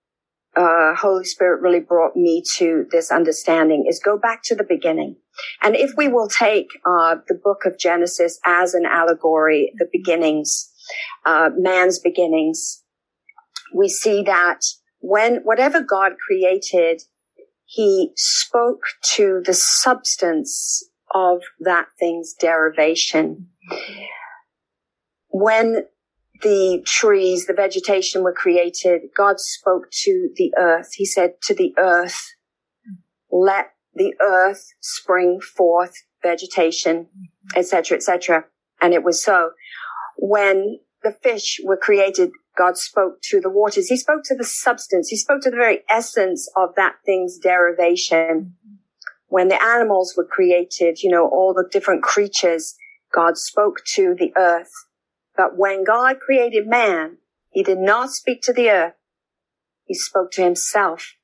uh, 0.57 0.95
Holy 0.95 1.25
Spirit 1.25 1.62
really 1.62 1.81
brought 1.81 2.17
me 2.17 2.43
to 2.57 2.87
this 2.91 3.11
understanding 3.11 3.87
is 3.89 4.01
go 4.05 4.19
back 4.19 4.43
to 4.45 4.55
the 4.55 4.65
beginning. 4.65 5.17
And 5.62 5.75
if 5.77 5.93
we 5.97 6.09
will 6.09 6.29
take 6.29 6.67
uh, 6.87 7.17
the 7.27 7.39
book 7.43 7.65
of 7.65 7.79
Genesis 7.79 8.39
as 8.45 8.75
an 8.75 8.85
allegory, 8.85 9.73
the 9.79 9.89
beginnings, 9.91 10.71
uh, 11.25 11.51
man's 11.57 11.99
beginnings, 11.99 12.83
we 13.75 13.89
see 13.89 14.23
that 14.25 14.61
when 15.02 15.40
whatever 15.42 15.82
God 15.82 16.12
created, 16.26 17.02
he 17.66 18.12
spoke 18.16 18.82
to 19.14 19.42
the 19.44 19.52
substance 19.52 20.88
of 21.14 21.42
that 21.61 21.87
thing's 21.99 22.35
derivation. 22.38 23.49
When 25.28 25.85
the 26.42 26.82
trees, 26.87 27.47
the 27.47 27.52
vegetation 27.52 28.23
were 28.23 28.32
created, 28.32 29.02
God 29.16 29.40
spoke 29.40 29.90
to 30.02 30.30
the 30.37 30.52
earth. 30.56 30.90
He 30.94 31.04
said 31.04 31.35
to 31.42 31.54
the 31.54 31.75
earth, 31.78 32.35
let 33.30 33.73
the 33.94 34.14
earth 34.21 34.73
spring 34.80 35.40
forth 35.40 35.94
vegetation, 36.23 37.09
etc., 37.56 37.97
etc. 37.97 38.44
And 38.80 38.94
it 38.94 39.02
was 39.02 39.23
so. 39.23 39.50
When 40.16 40.78
the 41.02 41.12
fish 41.12 41.61
were 41.64 41.76
created, 41.76 42.30
God 42.56 42.76
spoke 42.76 43.21
to 43.30 43.40
the 43.40 43.50
waters. 43.50 43.88
He 43.88 43.97
spoke 43.97 44.23
to 44.25 44.37
the 44.37 44.44
substance. 44.44 45.09
He 45.09 45.16
spoke 45.16 45.40
to 45.42 45.50
the 45.50 45.56
very 45.56 45.80
essence 45.88 46.49
of 46.56 46.75
that 46.76 46.97
thing's 47.06 47.38
derivation. 47.38 48.54
When 49.28 49.49
the 49.49 49.62
animals 49.62 50.14
were 50.16 50.26
created, 50.26 51.02
you 51.02 51.11
know, 51.11 51.26
all 51.26 51.54
the 51.54 51.68
different 51.71 52.02
creatures, 52.02 52.75
God 53.14 53.38
spoke 53.38 53.82
to 53.94 54.14
the 54.18 54.32
earth 54.37 54.73
but 55.37 55.56
when 55.56 55.85
God 55.85 56.21
created 56.21 56.66
man, 56.66 57.18
he 57.50 57.62
did 57.62 57.78
not 57.78 58.11
speak 58.11 58.42
to 58.42 58.52
the 58.52 58.71
earth. 58.71 58.94
He 59.85 59.94
spoke 59.94 60.30
to 60.32 60.42
himself. 60.42 61.14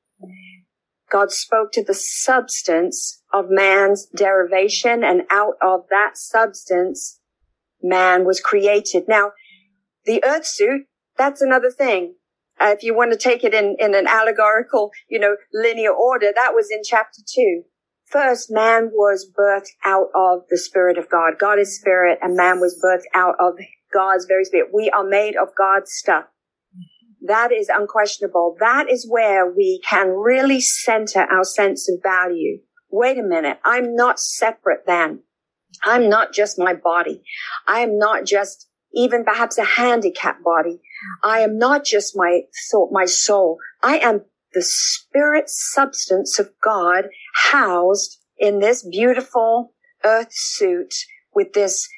God 1.10 1.30
spoke 1.30 1.72
to 1.72 1.82
the 1.82 1.94
substance 1.94 3.22
of 3.32 3.46
man's 3.48 4.06
derivation 4.14 5.02
and 5.02 5.22
out 5.30 5.54
of 5.62 5.86
that 5.90 6.16
substance, 6.16 7.20
man 7.82 8.24
was 8.24 8.40
created. 8.40 9.04
Now, 9.08 9.32
the 10.04 10.22
earth 10.24 10.46
suit, 10.46 10.86
that's 11.18 11.42
another 11.42 11.70
thing. 11.70 12.14
Uh, 12.60 12.74
if 12.76 12.82
you 12.82 12.94
want 12.94 13.12
to 13.12 13.18
take 13.18 13.44
it 13.44 13.54
in, 13.54 13.76
in 13.78 13.94
an 13.94 14.06
allegorical, 14.06 14.90
you 15.08 15.18
know, 15.18 15.36
linear 15.52 15.92
order, 15.92 16.32
that 16.34 16.54
was 16.54 16.68
in 16.70 16.80
chapter 16.84 17.20
two. 17.26 17.62
First, 18.06 18.50
man 18.50 18.90
was 18.92 19.30
birthed 19.38 19.68
out 19.84 20.08
of 20.14 20.40
the 20.48 20.56
spirit 20.56 20.96
of 20.96 21.10
God. 21.10 21.34
God 21.38 21.58
is 21.58 21.78
spirit 21.78 22.18
and 22.22 22.36
man 22.36 22.58
was 22.58 22.80
birthed 22.82 23.04
out 23.14 23.34
of 23.38 23.54
God's 23.92 24.24
very 24.24 24.44
spirit. 24.44 24.70
We 24.72 24.90
are 24.90 25.04
made 25.04 25.36
of 25.36 25.48
God's 25.56 25.92
stuff. 25.92 26.24
That 27.26 27.52
is 27.52 27.68
unquestionable. 27.68 28.56
That 28.60 28.90
is 28.90 29.06
where 29.08 29.50
we 29.50 29.80
can 29.84 30.08
really 30.08 30.60
center 30.60 31.20
our 31.20 31.44
sense 31.44 31.88
of 31.88 32.00
value. 32.02 32.60
Wait 32.90 33.18
a 33.18 33.22
minute. 33.22 33.58
I'm 33.64 33.94
not 33.94 34.18
separate 34.18 34.86
then. 34.86 35.20
I'm 35.84 36.08
not 36.08 36.32
just 36.32 36.58
my 36.58 36.74
body. 36.74 37.22
I 37.66 37.80
am 37.80 37.98
not 37.98 38.24
just 38.24 38.68
even 38.94 39.24
perhaps 39.24 39.58
a 39.58 39.64
handicapped 39.64 40.42
body. 40.42 40.80
I 41.22 41.40
am 41.40 41.58
not 41.58 41.84
just 41.84 42.16
my 42.16 42.42
thought, 42.70 42.90
my 42.92 43.04
soul. 43.04 43.58
I 43.82 43.98
am 43.98 44.22
the 44.54 44.62
spirit 44.62 45.48
substance 45.48 46.38
of 46.38 46.50
God 46.62 47.08
housed 47.34 48.18
in 48.38 48.60
this 48.60 48.82
beautiful 48.82 49.72
earth 50.04 50.28
suit 50.30 50.94
with 51.34 51.52
this 51.52 51.88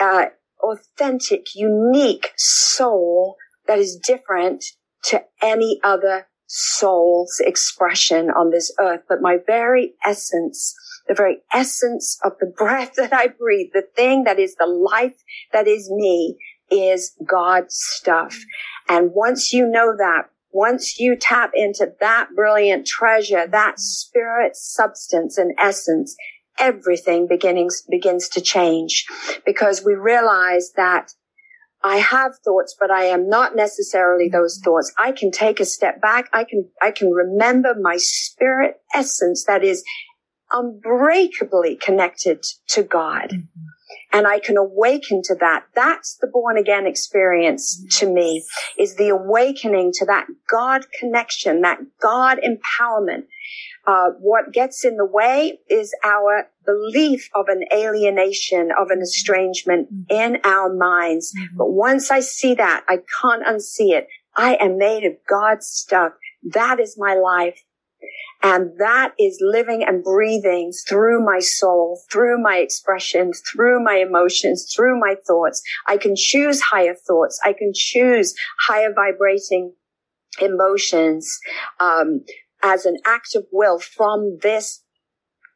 uh, 0.00 0.26
authentic, 0.62 1.54
unique 1.54 2.32
soul 2.36 3.36
that 3.66 3.78
is 3.78 3.96
different 3.96 4.64
to 5.04 5.22
any 5.42 5.80
other 5.84 6.26
soul's 6.46 7.40
expression 7.40 8.30
on 8.30 8.50
this 8.50 8.72
earth. 8.78 9.02
But 9.08 9.20
my 9.20 9.38
very 9.46 9.94
essence, 10.04 10.74
the 11.08 11.14
very 11.14 11.38
essence 11.52 12.18
of 12.24 12.32
the 12.40 12.46
breath 12.56 12.94
that 12.96 13.12
I 13.12 13.28
breathe, 13.28 13.70
the 13.72 13.86
thing 13.94 14.24
that 14.24 14.38
is 14.38 14.54
the 14.56 14.66
life 14.66 15.22
that 15.52 15.66
is 15.66 15.90
me 15.90 16.38
is 16.70 17.12
God's 17.26 17.76
stuff. 17.76 18.36
And 18.88 19.10
once 19.12 19.52
you 19.52 19.66
know 19.66 19.94
that, 19.96 20.30
once 20.52 21.00
you 21.00 21.16
tap 21.16 21.50
into 21.54 21.92
that 22.00 22.28
brilliant 22.36 22.86
treasure, 22.86 23.46
that 23.46 23.80
spirit 23.80 24.54
substance 24.54 25.36
and 25.36 25.52
essence, 25.58 26.14
everything 26.58 27.26
beginnings, 27.26 27.82
begins 27.90 28.28
to 28.28 28.40
change 28.40 29.04
because 29.44 29.84
we 29.84 29.94
realize 29.94 30.70
that 30.76 31.12
I 31.82 31.96
have 31.96 32.32
thoughts, 32.44 32.74
but 32.78 32.90
I 32.90 33.04
am 33.04 33.28
not 33.28 33.56
necessarily 33.56 34.28
those 34.30 34.58
thoughts. 34.64 34.92
I 34.98 35.12
can 35.12 35.30
take 35.30 35.60
a 35.60 35.66
step 35.66 36.00
back. 36.00 36.30
I 36.32 36.44
can, 36.44 36.68
I 36.80 36.92
can 36.92 37.10
remember 37.10 37.74
my 37.78 37.96
spirit 37.98 38.76
essence 38.94 39.44
that 39.46 39.62
is 39.62 39.84
unbreakably 40.50 41.76
connected 41.76 42.44
to 42.68 42.82
God. 42.82 43.30
Mm-hmm. 43.30 43.73
And 44.12 44.26
I 44.26 44.38
can 44.38 44.56
awaken 44.56 45.22
to 45.24 45.34
that. 45.36 45.64
That's 45.74 46.16
the 46.20 46.26
born 46.26 46.56
again 46.56 46.86
experience 46.86 47.84
to 47.98 48.06
me 48.06 48.44
is 48.78 48.96
the 48.96 49.08
awakening 49.08 49.92
to 49.94 50.06
that 50.06 50.26
God 50.48 50.86
connection, 50.98 51.62
that 51.62 51.78
God 52.00 52.38
empowerment. 52.38 53.24
Uh, 53.86 54.10
what 54.18 54.52
gets 54.52 54.84
in 54.84 54.96
the 54.96 55.04
way 55.04 55.58
is 55.68 55.94
our 56.04 56.48
belief 56.64 57.28
of 57.34 57.48
an 57.48 57.64
alienation, 57.72 58.70
of 58.78 58.90
an 58.90 59.00
estrangement 59.00 59.92
mm-hmm. 59.92 60.04
in 60.10 60.38
our 60.44 60.72
minds. 60.72 61.34
Mm-hmm. 61.36 61.56
But 61.58 61.70
once 61.72 62.10
I 62.10 62.20
see 62.20 62.54
that, 62.54 62.84
I 62.88 63.00
can't 63.20 63.44
unsee 63.44 63.92
it. 63.92 64.08
I 64.36 64.54
am 64.54 64.78
made 64.78 65.04
of 65.04 65.12
God's 65.28 65.66
stuff. 65.66 66.12
That 66.42 66.80
is 66.80 66.96
my 66.98 67.14
life. 67.14 67.63
And 68.42 68.72
that 68.78 69.12
is 69.18 69.38
living 69.40 69.82
and 69.82 70.04
breathing 70.04 70.72
through 70.86 71.24
my 71.24 71.38
soul, 71.38 72.00
through 72.10 72.42
my 72.42 72.56
expressions, 72.58 73.40
through 73.40 73.82
my 73.82 74.04
emotions, 74.06 74.70
through 74.74 75.00
my 75.00 75.14
thoughts. 75.26 75.62
I 75.86 75.96
can 75.96 76.14
choose 76.14 76.60
higher 76.60 76.94
thoughts. 76.94 77.40
I 77.44 77.54
can 77.54 77.72
choose 77.74 78.34
higher 78.66 78.92
vibrating 78.92 79.72
emotions, 80.40 81.38
um, 81.80 82.24
as 82.62 82.86
an 82.86 82.96
act 83.06 83.34
of 83.34 83.46
will 83.52 83.78
from 83.78 84.38
this 84.42 84.82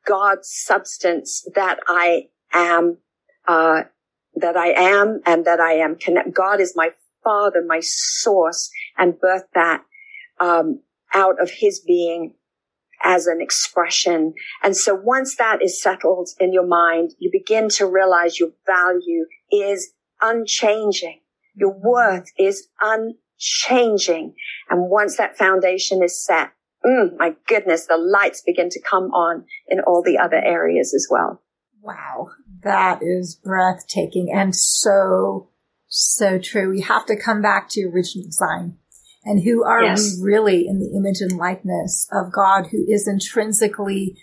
God 0.07 0.39
substance 0.43 1.47
that 1.55 1.81
I 1.89 2.29
am, 2.53 2.99
uh, 3.47 3.83
that 4.37 4.57
I 4.57 4.69
am 4.69 5.21
and 5.27 5.45
that 5.45 5.61
I 5.61 5.75
am 5.75 5.97
connect. 5.97 6.33
God 6.33 6.61
is 6.61 6.75
my 6.77 6.91
father, 7.25 7.63
my 7.67 7.81
source 7.83 8.71
and 8.97 9.15
birthed 9.15 9.53
that, 9.55 9.83
um, 10.41 10.81
out 11.13 11.41
of 11.41 11.51
his 11.51 11.81
being 11.81 12.35
as 13.03 13.27
an 13.27 13.41
expression. 13.41 14.35
And 14.63 14.77
so 14.77 14.95
once 14.95 15.37
that 15.37 15.63
is 15.63 15.81
settled 15.81 16.31
in 16.39 16.53
your 16.53 16.67
mind, 16.67 17.13
you 17.19 17.31
begin 17.33 17.69
to 17.71 17.87
realize 17.87 18.39
your 18.39 18.51
value 18.67 19.27
is 19.51 19.93
unchanging. 20.21 21.21
Your 21.55 21.75
worth 21.77 22.31
is 22.39 22.69
unchanging. 22.81 24.35
And 24.69 24.91
once 24.91 25.17
that 25.17 25.37
foundation 25.37 26.03
is 26.03 26.25
set, 26.25 26.53
mm, 26.85 27.17
my 27.19 27.35
goodness, 27.47 27.87
the 27.87 27.97
lights 27.97 28.43
begin 28.45 28.69
to 28.71 28.81
come 28.81 29.11
on 29.13 29.45
in 29.69 29.81
all 29.81 30.03
the 30.03 30.19
other 30.19 30.37
areas 30.37 30.95
as 30.95 31.07
well. 31.11 31.43
Wow. 31.81 32.31
That 32.63 33.01
is 33.03 33.37
breathtaking 33.37 34.31
and 34.35 34.55
so, 34.55 35.49
so 35.87 36.39
true. 36.39 36.71
We 36.71 36.81
have 36.83 37.07
to 37.07 37.17
come 37.17 37.41
back 37.41 37.69
to 37.71 37.85
original 37.85 38.27
design 38.27 38.79
and 39.29 39.45
who 39.45 39.63
are 39.63 39.83
yes. 39.83 40.17
we 40.17 40.25
really 40.25 40.67
in 40.67 40.81
the 40.81 40.97
image 40.97 41.21
and 41.21 41.39
likeness 41.39 42.09
of 42.11 42.33
God 42.33 42.69
who 42.71 42.85
is 42.89 43.07
intrinsically 43.07 44.17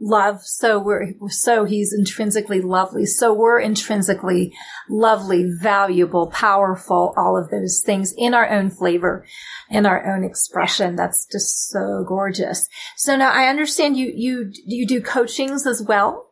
love. 0.00 0.42
So 0.42 0.78
we're, 0.78 1.14
so 1.28 1.64
he's 1.64 1.94
intrinsically 1.96 2.60
lovely. 2.60 3.06
So 3.06 3.32
we're 3.32 3.60
intrinsically 3.60 4.52
lovely, 4.90 5.46
valuable, 5.60 6.26
powerful, 6.26 7.14
all 7.16 7.38
of 7.38 7.50
those 7.50 7.82
things 7.86 8.12
in 8.18 8.34
our 8.34 8.50
own 8.50 8.70
flavor, 8.70 9.24
in 9.70 9.86
our 9.86 10.12
own 10.12 10.24
expression. 10.24 10.96
That's 10.96 11.24
just 11.30 11.70
so 11.70 12.04
gorgeous. 12.06 12.68
So 12.96 13.16
now 13.16 13.30
I 13.32 13.46
understand 13.46 13.96
you, 13.96 14.12
you, 14.14 14.52
you 14.66 14.86
do 14.86 15.00
coachings 15.00 15.66
as 15.66 15.80
well. 15.80 16.31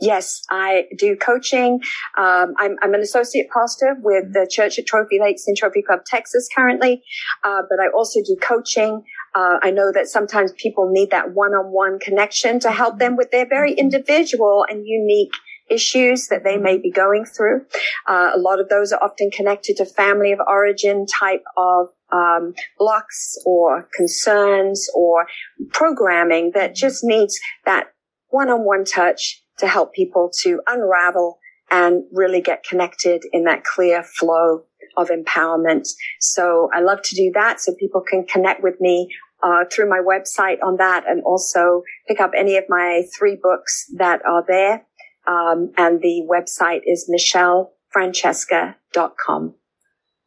Yes, 0.00 0.42
I 0.50 0.84
do 0.96 1.14
coaching. 1.14 1.80
Um, 2.16 2.54
I'm, 2.58 2.76
I'm, 2.82 2.94
an 2.94 3.00
associate 3.00 3.48
pastor 3.52 3.96
with 4.00 4.32
the 4.32 4.48
Church 4.50 4.78
at 4.78 4.86
Trophy 4.86 5.18
Lakes 5.20 5.44
in 5.46 5.54
Trophy 5.54 5.82
Club, 5.82 6.00
Texas 6.06 6.48
currently. 6.54 7.02
Uh, 7.44 7.62
but 7.68 7.78
I 7.80 7.88
also 7.94 8.20
do 8.24 8.36
coaching. 8.40 9.02
Uh, 9.34 9.58
I 9.62 9.70
know 9.70 9.92
that 9.92 10.06
sometimes 10.08 10.52
people 10.52 10.90
need 10.90 11.10
that 11.10 11.34
one-on-one 11.34 11.98
connection 11.98 12.60
to 12.60 12.70
help 12.70 12.98
them 12.98 13.16
with 13.16 13.30
their 13.30 13.46
very 13.46 13.72
individual 13.74 14.64
and 14.68 14.86
unique 14.86 15.32
issues 15.70 16.28
that 16.28 16.44
they 16.44 16.56
may 16.56 16.78
be 16.78 16.90
going 16.90 17.24
through. 17.24 17.64
Uh, 18.08 18.30
a 18.34 18.38
lot 18.38 18.58
of 18.58 18.68
those 18.68 18.92
are 18.92 19.02
often 19.02 19.30
connected 19.30 19.76
to 19.76 19.84
family 19.84 20.32
of 20.32 20.40
origin 20.46 21.06
type 21.06 21.44
of 21.56 21.88
um, 22.12 22.54
blocks 22.78 23.36
or 23.46 23.88
concerns 23.94 24.88
or 24.94 25.26
programming 25.72 26.52
that 26.54 26.74
just 26.74 27.04
needs 27.04 27.38
that 27.66 27.92
one-on-one 28.30 28.84
touch 28.84 29.42
to 29.60 29.68
help 29.68 29.94
people 29.94 30.30
to 30.42 30.60
unravel 30.66 31.38
and 31.70 32.04
really 32.12 32.40
get 32.40 32.64
connected 32.64 33.22
in 33.32 33.44
that 33.44 33.62
clear 33.64 34.02
flow 34.02 34.64
of 34.96 35.08
empowerment. 35.08 35.86
So 36.20 36.68
I 36.74 36.80
love 36.80 37.02
to 37.02 37.14
do 37.14 37.30
that 37.34 37.60
so 37.60 37.74
people 37.74 38.00
can 38.00 38.24
connect 38.26 38.62
with 38.62 38.80
me 38.80 39.08
uh, 39.42 39.64
through 39.72 39.88
my 39.88 40.00
website 40.00 40.58
on 40.62 40.76
that 40.76 41.08
and 41.08 41.22
also 41.22 41.82
pick 42.08 42.20
up 42.20 42.32
any 42.36 42.56
of 42.56 42.64
my 42.68 43.04
three 43.16 43.38
books 43.40 43.86
that 43.96 44.20
are 44.26 44.44
there. 44.46 44.84
Um, 45.26 45.72
and 45.76 46.00
the 46.00 46.26
website 46.28 46.80
is 46.86 47.08
michellefrancesca.com. 47.08 49.54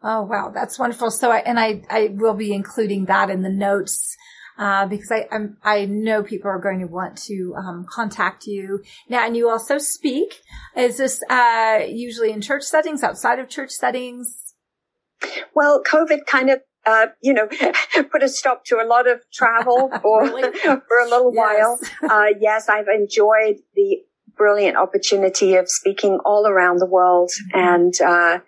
Oh, 0.05 0.23
wow. 0.23 0.51
That's 0.53 0.77
wonderful. 0.77 1.11
So 1.11 1.31
I, 1.31 1.37
and 1.39 1.57
I, 1.59 1.81
I 1.89 2.09
will 2.11 2.33
be 2.33 2.51
including 2.53 3.05
that 3.05 3.29
in 3.29 3.41
the 3.41 3.49
notes 3.49 4.17
uh, 4.57 4.85
because 4.85 5.11
I 5.11 5.27
I'm, 5.31 5.57
i 5.63 5.85
know 5.85 6.23
people 6.23 6.49
are 6.49 6.59
going 6.59 6.79
to 6.79 6.87
want 6.87 7.17
to 7.23 7.55
um, 7.57 7.85
contact 7.89 8.45
you 8.45 8.83
now. 9.09 9.25
And 9.25 9.35
you 9.35 9.49
also 9.49 9.77
speak. 9.77 10.41
Is 10.75 10.97
this 10.97 11.21
uh, 11.29 11.79
usually 11.87 12.31
in 12.31 12.41
church 12.41 12.63
settings, 12.63 13.03
outside 13.03 13.39
of 13.39 13.49
church 13.49 13.71
settings? 13.71 14.53
Well, 15.55 15.81
COVID 15.83 16.25
kind 16.25 16.49
of 16.49 16.59
uh, 16.85 17.07
you 17.21 17.33
know, 17.33 17.47
put 18.11 18.23
a 18.23 18.29
stop 18.29 18.65
to 18.65 18.75
a 18.75 18.85
lot 18.85 19.09
of 19.09 19.21
travel 19.31 19.89
for, 20.01 20.27
for 20.27 20.99
a 20.99 21.09
little 21.09 21.31
yes. 21.33 21.35
while. 21.35 21.79
Uh, 22.03 22.33
yes, 22.39 22.67
I've 22.67 22.87
enjoyed 22.93 23.55
the 23.75 23.99
brilliant 24.35 24.77
opportunity 24.77 25.55
of 25.55 25.69
speaking 25.69 26.19
all 26.25 26.45
around 26.45 26.77
the 26.77 26.85
world 26.85 27.31
mm-hmm. 27.31 27.59
and, 27.59 28.01
uh, 28.01 28.39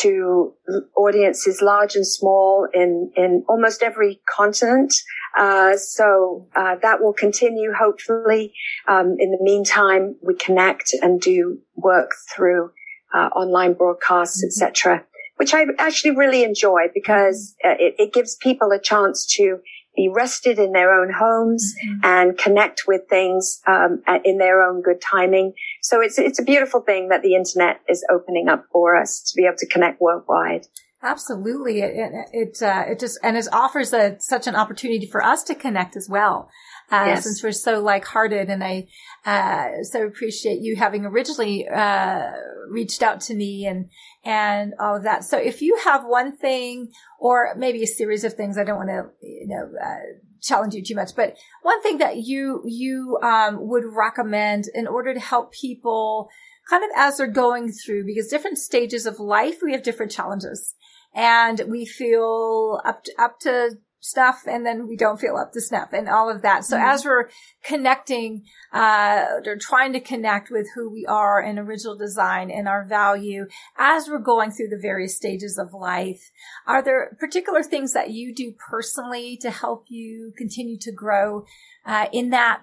to 0.00 0.52
audiences 0.96 1.60
large 1.60 1.96
and 1.96 2.06
small 2.06 2.68
in, 2.72 3.10
in 3.16 3.44
almost 3.48 3.82
every 3.82 4.20
continent. 4.36 4.94
Uh, 5.36 5.76
so 5.76 6.48
uh, 6.56 6.76
that 6.82 7.00
will 7.00 7.12
continue. 7.12 7.72
Hopefully, 7.72 8.52
um, 8.88 9.16
in 9.18 9.30
the 9.30 9.38
meantime, 9.40 10.16
we 10.22 10.34
connect 10.34 10.92
and 11.00 11.20
do 11.20 11.58
work 11.76 12.12
through 12.34 12.70
uh, 13.14 13.28
online 13.34 13.74
broadcasts, 13.74 14.38
mm-hmm. 14.38 14.64
etc., 14.64 15.04
which 15.36 15.54
I 15.54 15.64
actually 15.78 16.16
really 16.16 16.42
enjoy 16.44 16.88
because 16.92 17.54
uh, 17.64 17.74
it, 17.78 17.94
it, 17.98 18.12
gives 18.12 18.36
people 18.36 18.72
a 18.72 18.78
chance 18.78 19.26
to 19.36 19.60
be 19.96 20.08
rested 20.12 20.58
in 20.58 20.72
their 20.72 20.92
own 20.92 21.12
homes 21.12 21.74
mm-hmm. 21.82 22.00
and 22.04 22.38
connect 22.38 22.82
with 22.86 23.02
things 23.08 23.60
um, 23.66 24.02
in 24.24 24.38
their 24.38 24.62
own 24.62 24.82
good 24.82 25.00
timing. 25.00 25.54
So 25.82 26.00
it's 26.00 26.18
it's 26.18 26.38
a 26.38 26.44
beautiful 26.44 26.80
thing 26.80 27.08
that 27.08 27.22
the 27.22 27.34
internet 27.34 27.80
is 27.88 28.04
opening 28.10 28.48
up 28.48 28.66
for 28.70 28.96
us 28.96 29.22
to 29.30 29.36
be 29.36 29.46
able 29.46 29.56
to 29.58 29.66
connect 29.66 30.00
worldwide. 30.00 30.66
Absolutely. 31.02 31.80
It, 31.80 31.92
it, 31.96 32.28
it, 32.32 32.62
uh, 32.62 32.84
it, 32.88 33.00
just, 33.00 33.18
and 33.22 33.36
it 33.36 33.48
offers 33.52 33.92
a, 33.94 34.16
such 34.20 34.46
an 34.46 34.54
opportunity 34.54 35.06
for 35.06 35.24
us 35.24 35.42
to 35.44 35.54
connect 35.54 35.96
as 35.96 36.08
well. 36.10 36.50
Uh, 36.92 37.04
yes. 37.06 37.22
since 37.22 37.42
we're 37.42 37.52
so 37.52 37.80
like-hearted 37.80 38.50
and 38.50 38.64
I, 38.64 38.88
uh, 39.24 39.84
so 39.84 40.04
appreciate 40.04 40.60
you 40.60 40.74
having 40.76 41.06
originally, 41.06 41.68
uh, 41.68 42.32
reached 42.68 43.02
out 43.02 43.20
to 43.22 43.34
me 43.34 43.64
and, 43.64 43.88
and 44.24 44.74
all 44.80 44.96
of 44.96 45.04
that. 45.04 45.24
So 45.24 45.38
if 45.38 45.62
you 45.62 45.78
have 45.84 46.04
one 46.04 46.36
thing 46.36 46.88
or 47.18 47.54
maybe 47.56 47.82
a 47.82 47.86
series 47.86 48.24
of 48.24 48.34
things, 48.34 48.58
I 48.58 48.64
don't 48.64 48.76
want 48.76 48.88
to, 48.88 49.06
you 49.22 49.46
know, 49.46 49.70
uh, 49.80 50.18
challenge 50.42 50.74
you 50.74 50.82
too 50.82 50.96
much, 50.96 51.14
but 51.14 51.36
one 51.62 51.80
thing 51.80 51.98
that 51.98 52.16
you, 52.16 52.62
you, 52.66 53.18
um, 53.22 53.68
would 53.68 53.84
recommend 53.86 54.64
in 54.74 54.86
order 54.86 55.14
to 55.14 55.20
help 55.20 55.52
people 55.52 56.28
kind 56.68 56.82
of 56.82 56.90
as 56.96 57.18
they're 57.18 57.26
going 57.26 57.70
through, 57.72 58.04
because 58.04 58.28
different 58.28 58.58
stages 58.58 59.06
of 59.06 59.20
life, 59.20 59.58
we 59.62 59.72
have 59.72 59.82
different 59.82 60.12
challenges 60.12 60.74
and 61.14 61.62
we 61.68 61.84
feel 61.84 62.80
up 62.84 63.04
to, 63.04 63.12
up 63.18 63.40
to 63.40 63.78
stuff 64.02 64.44
and 64.46 64.64
then 64.64 64.88
we 64.88 64.96
don't 64.96 65.20
feel 65.20 65.36
up 65.36 65.52
to 65.52 65.60
snuff 65.60 65.92
and 65.92 66.08
all 66.08 66.30
of 66.30 66.40
that. 66.42 66.64
So 66.64 66.76
mm-hmm. 66.76 66.88
as 66.88 67.04
we're 67.04 67.28
connecting, 67.62 68.44
uh, 68.72 69.26
or 69.44 69.56
trying 69.60 69.92
to 69.92 70.00
connect 70.00 70.50
with 70.50 70.66
who 70.74 70.90
we 70.90 71.04
are 71.06 71.40
in 71.42 71.58
original 71.58 71.96
design 71.96 72.50
and 72.50 72.66
our 72.66 72.84
value 72.84 73.46
as 73.78 74.08
we're 74.08 74.18
going 74.18 74.52
through 74.52 74.68
the 74.68 74.80
various 74.80 75.16
stages 75.16 75.58
of 75.58 75.74
life, 75.74 76.30
are 76.66 76.82
there 76.82 77.16
particular 77.20 77.62
things 77.62 77.92
that 77.92 78.10
you 78.10 78.34
do 78.34 78.54
personally 78.70 79.36
to 79.42 79.50
help 79.50 79.84
you 79.88 80.32
continue 80.36 80.78
to 80.80 80.92
grow, 80.92 81.44
uh, 81.84 82.06
in 82.12 82.30
that? 82.30 82.60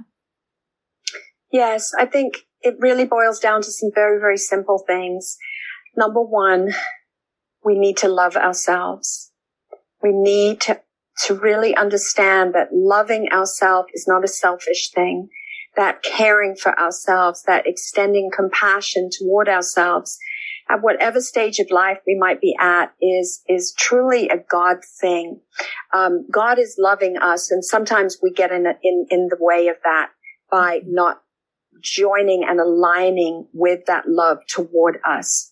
Yes, 1.52 1.92
I 1.98 2.06
think 2.06 2.48
it 2.62 2.76
really 2.80 3.06
boils 3.06 3.40
down 3.40 3.62
to 3.62 3.72
some 3.72 3.92
very, 3.94 4.20
very 4.20 4.38
simple 4.38 4.84
things. 4.86 5.38
Number 5.96 6.22
one, 6.22 6.74
we 7.68 7.78
need 7.78 7.98
to 7.98 8.08
love 8.08 8.38
ourselves. 8.38 9.34
We 10.02 10.12
need 10.14 10.62
to 10.62 10.80
to 11.26 11.34
really 11.34 11.76
understand 11.76 12.54
that 12.54 12.70
loving 12.72 13.28
ourselves 13.34 13.90
is 13.94 14.06
not 14.08 14.24
a 14.24 14.28
selfish 14.28 14.92
thing, 14.92 15.30
that 15.76 16.04
caring 16.04 16.56
for 16.56 16.80
ourselves, 16.80 17.44
that 17.48 17.66
extending 17.66 18.30
compassion 18.34 19.10
toward 19.12 19.50
ourselves 19.50 20.18
at 20.70 20.84
whatever 20.84 21.20
stage 21.20 21.58
of 21.60 21.72
life 21.72 21.98
we 22.06 22.16
might 22.16 22.40
be 22.40 22.56
at 22.60 22.94
is, 23.02 23.42
is 23.48 23.74
truly 23.78 24.30
a 24.30 24.38
God 24.38 24.78
thing. 25.02 25.42
Um, 25.92 26.28
God 26.32 26.60
is 26.60 26.76
loving 26.78 27.18
us 27.18 27.50
and 27.50 27.66
sometimes 27.66 28.18
we 28.22 28.32
get 28.32 28.52
in, 28.52 28.68
in, 28.84 29.08
in 29.10 29.28
the 29.30 29.38
way 29.40 29.70
of 29.70 29.78
that 29.84 30.10
by 30.52 30.82
not 30.86 31.22
joining 31.82 32.44
and 32.48 32.60
aligning 32.60 33.48
with 33.54 33.86
that 33.88 34.08
love 34.08 34.40
toward 34.48 35.00
us. 35.08 35.52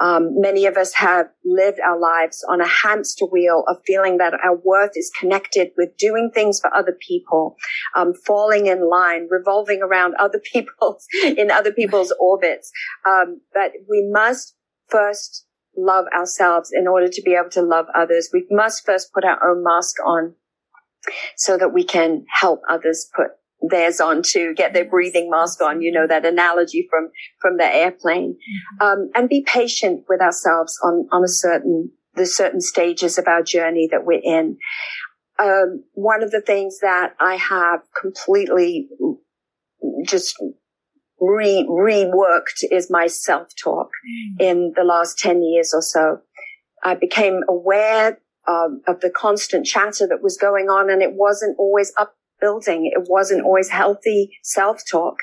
Um, 0.00 0.40
many 0.40 0.66
of 0.66 0.76
us 0.76 0.94
have 0.94 1.26
lived 1.44 1.80
our 1.80 1.98
lives 1.98 2.44
on 2.48 2.60
a 2.60 2.68
hamster 2.68 3.24
wheel 3.26 3.64
of 3.68 3.78
feeling 3.86 4.18
that 4.18 4.34
our 4.34 4.56
worth 4.56 4.92
is 4.94 5.10
connected 5.18 5.70
with 5.76 5.96
doing 5.96 6.30
things 6.32 6.60
for 6.60 6.72
other 6.74 6.96
people, 7.06 7.56
um, 7.94 8.12
falling 8.26 8.66
in 8.66 8.88
line, 8.88 9.28
revolving 9.30 9.82
around 9.82 10.14
other 10.16 10.40
people's 10.52 11.06
in 11.24 11.50
other 11.50 11.72
people's 11.72 12.12
orbits. 12.20 12.70
Um, 13.06 13.40
but 13.54 13.72
we 13.88 14.08
must 14.12 14.54
first 14.88 15.46
love 15.76 16.06
ourselves 16.16 16.70
in 16.72 16.86
order 16.86 17.08
to 17.08 17.22
be 17.22 17.34
able 17.34 17.50
to 17.50 17.62
love 17.62 17.86
others. 17.94 18.30
We 18.32 18.46
must 18.50 18.84
first 18.84 19.12
put 19.12 19.24
our 19.24 19.38
own 19.50 19.62
mask 19.62 19.96
on 20.04 20.34
so 21.36 21.56
that 21.58 21.72
we 21.72 21.84
can 21.84 22.24
help 22.40 22.60
others 22.68 23.08
put 23.14 23.28
theirs 23.68 24.00
on 24.00 24.22
to 24.22 24.54
get 24.54 24.72
their 24.72 24.84
breathing 24.84 25.30
mask 25.30 25.62
on, 25.62 25.82
you 25.82 25.92
know, 25.92 26.06
that 26.06 26.24
analogy 26.24 26.86
from, 26.90 27.10
from 27.40 27.56
the 27.56 27.64
airplane. 27.64 28.34
Mm-hmm. 28.34 28.86
Um, 28.86 29.10
and 29.14 29.28
be 29.28 29.42
patient 29.46 30.04
with 30.08 30.20
ourselves 30.20 30.78
on, 30.82 31.08
on 31.12 31.24
a 31.24 31.28
certain, 31.28 31.90
the 32.14 32.26
certain 32.26 32.60
stages 32.60 33.18
of 33.18 33.26
our 33.26 33.42
journey 33.42 33.88
that 33.90 34.04
we're 34.04 34.20
in. 34.22 34.58
Um, 35.38 35.84
one 35.92 36.22
of 36.22 36.30
the 36.30 36.40
things 36.40 36.78
that 36.80 37.14
I 37.20 37.36
have 37.36 37.80
completely 38.00 38.88
just 40.06 40.36
re, 41.20 41.66
reworked 41.68 42.64
is 42.70 42.90
my 42.90 43.06
self-talk 43.06 43.88
mm. 43.88 44.40
in 44.40 44.72
the 44.76 44.84
last 44.84 45.18
10 45.18 45.42
years 45.42 45.72
or 45.74 45.82
so. 45.82 46.20
I 46.82 46.94
became 46.94 47.40
aware 47.48 48.18
um, 48.48 48.82
of 48.86 49.00
the 49.00 49.10
constant 49.10 49.66
chatter 49.66 50.06
that 50.06 50.22
was 50.22 50.36
going 50.36 50.68
on 50.68 50.90
and 50.90 51.02
it 51.02 51.14
wasn't 51.14 51.56
always 51.58 51.92
up 51.98 52.14
building. 52.40 52.90
It 52.92 53.06
wasn't 53.08 53.44
always 53.44 53.68
healthy 53.68 54.30
self-talk. 54.42 55.16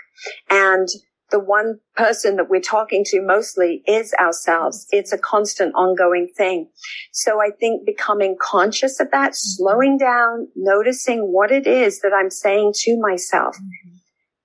And 0.50 0.88
the 1.32 1.40
one 1.40 1.80
person 1.96 2.36
that 2.36 2.50
we're 2.50 2.62
talking 2.62 3.04
to 3.06 3.22
mostly 3.22 3.82
is 3.88 4.14
ourselves. 4.20 4.86
It's 4.92 5.12
a 5.12 5.18
constant 5.18 5.74
ongoing 5.74 6.30
thing. 6.38 6.70
So 7.12 7.42
I 7.42 7.50
think 7.50 7.86
becoming 7.86 8.38
conscious 8.40 9.00
of 9.00 9.10
that, 9.12 9.32
slowing 9.36 9.98
down, 9.98 10.48
noticing 10.56 11.32
what 11.34 11.52
it 11.52 11.66
is 11.66 12.02
that 12.02 12.14
I'm 12.14 12.30
saying 12.30 12.74
to 12.82 13.00
myself. 13.00 13.56
Mm-hmm. 13.56 13.96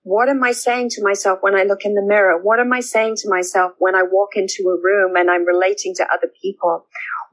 What 0.04 0.30
am 0.30 0.42
I 0.42 0.52
saying 0.52 0.88
to 0.92 1.02
myself 1.02 1.40
when 1.42 1.54
I 1.54 1.64
look 1.64 1.84
in 1.84 1.92
the 1.92 2.00
mirror? 2.02 2.40
What 2.42 2.60
am 2.60 2.72
I 2.72 2.80
saying 2.80 3.16
to 3.18 3.28
myself 3.28 3.72
when 3.78 3.94
I 3.94 4.04
walk 4.10 4.30
into 4.36 4.70
a 4.70 4.80
room 4.82 5.16
and 5.16 5.30
I'm 5.30 5.44
relating 5.44 5.94
to 5.96 6.04
other 6.04 6.32
people? 6.40 6.86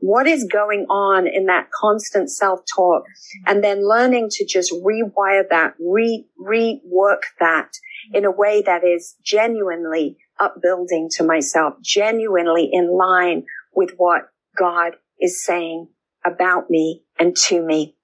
What 0.06 0.28
is 0.28 0.48
going 0.52 0.86
on 0.90 1.28
in 1.28 1.48
that 1.48 1.70
constant 1.72 2.30
self-talk 2.30 3.04
and 3.48 3.64
then 3.64 3.88
learning 3.88 4.28
to 4.30 4.46
just 4.46 4.72
rewire 4.72 5.44
that, 5.50 5.74
re, 5.80 6.28
rework 6.40 7.22
that 7.40 7.70
in 8.14 8.24
a 8.24 8.32
way 8.32 8.62
that 8.62 8.84
is 8.84 9.16
genuinely 9.24 10.18
upbuilding 10.40 11.10
to 11.10 11.24
myself, 11.24 11.74
genuinely 11.82 12.70
in 12.72 12.96
line 12.96 13.46
with 13.74 13.94
what 13.98 14.30
God 14.56 14.94
is 15.20 15.44
saying 15.44 15.88
about 16.24 16.70
me 16.70 17.04
and 17.18 17.36
to 17.48 17.62
me. 17.62 17.96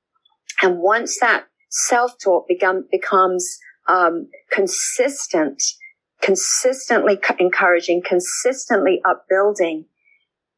And 0.62 0.80
once 0.80 1.20
that 1.20 1.46
self-talk 1.70 2.48
become, 2.48 2.88
becomes 2.92 3.60
um, 3.88 4.28
consistent, 4.52 5.62
consistently 6.22 7.20
encouraging, 7.40 8.02
consistently 8.04 9.02
upbuilding, 9.08 9.86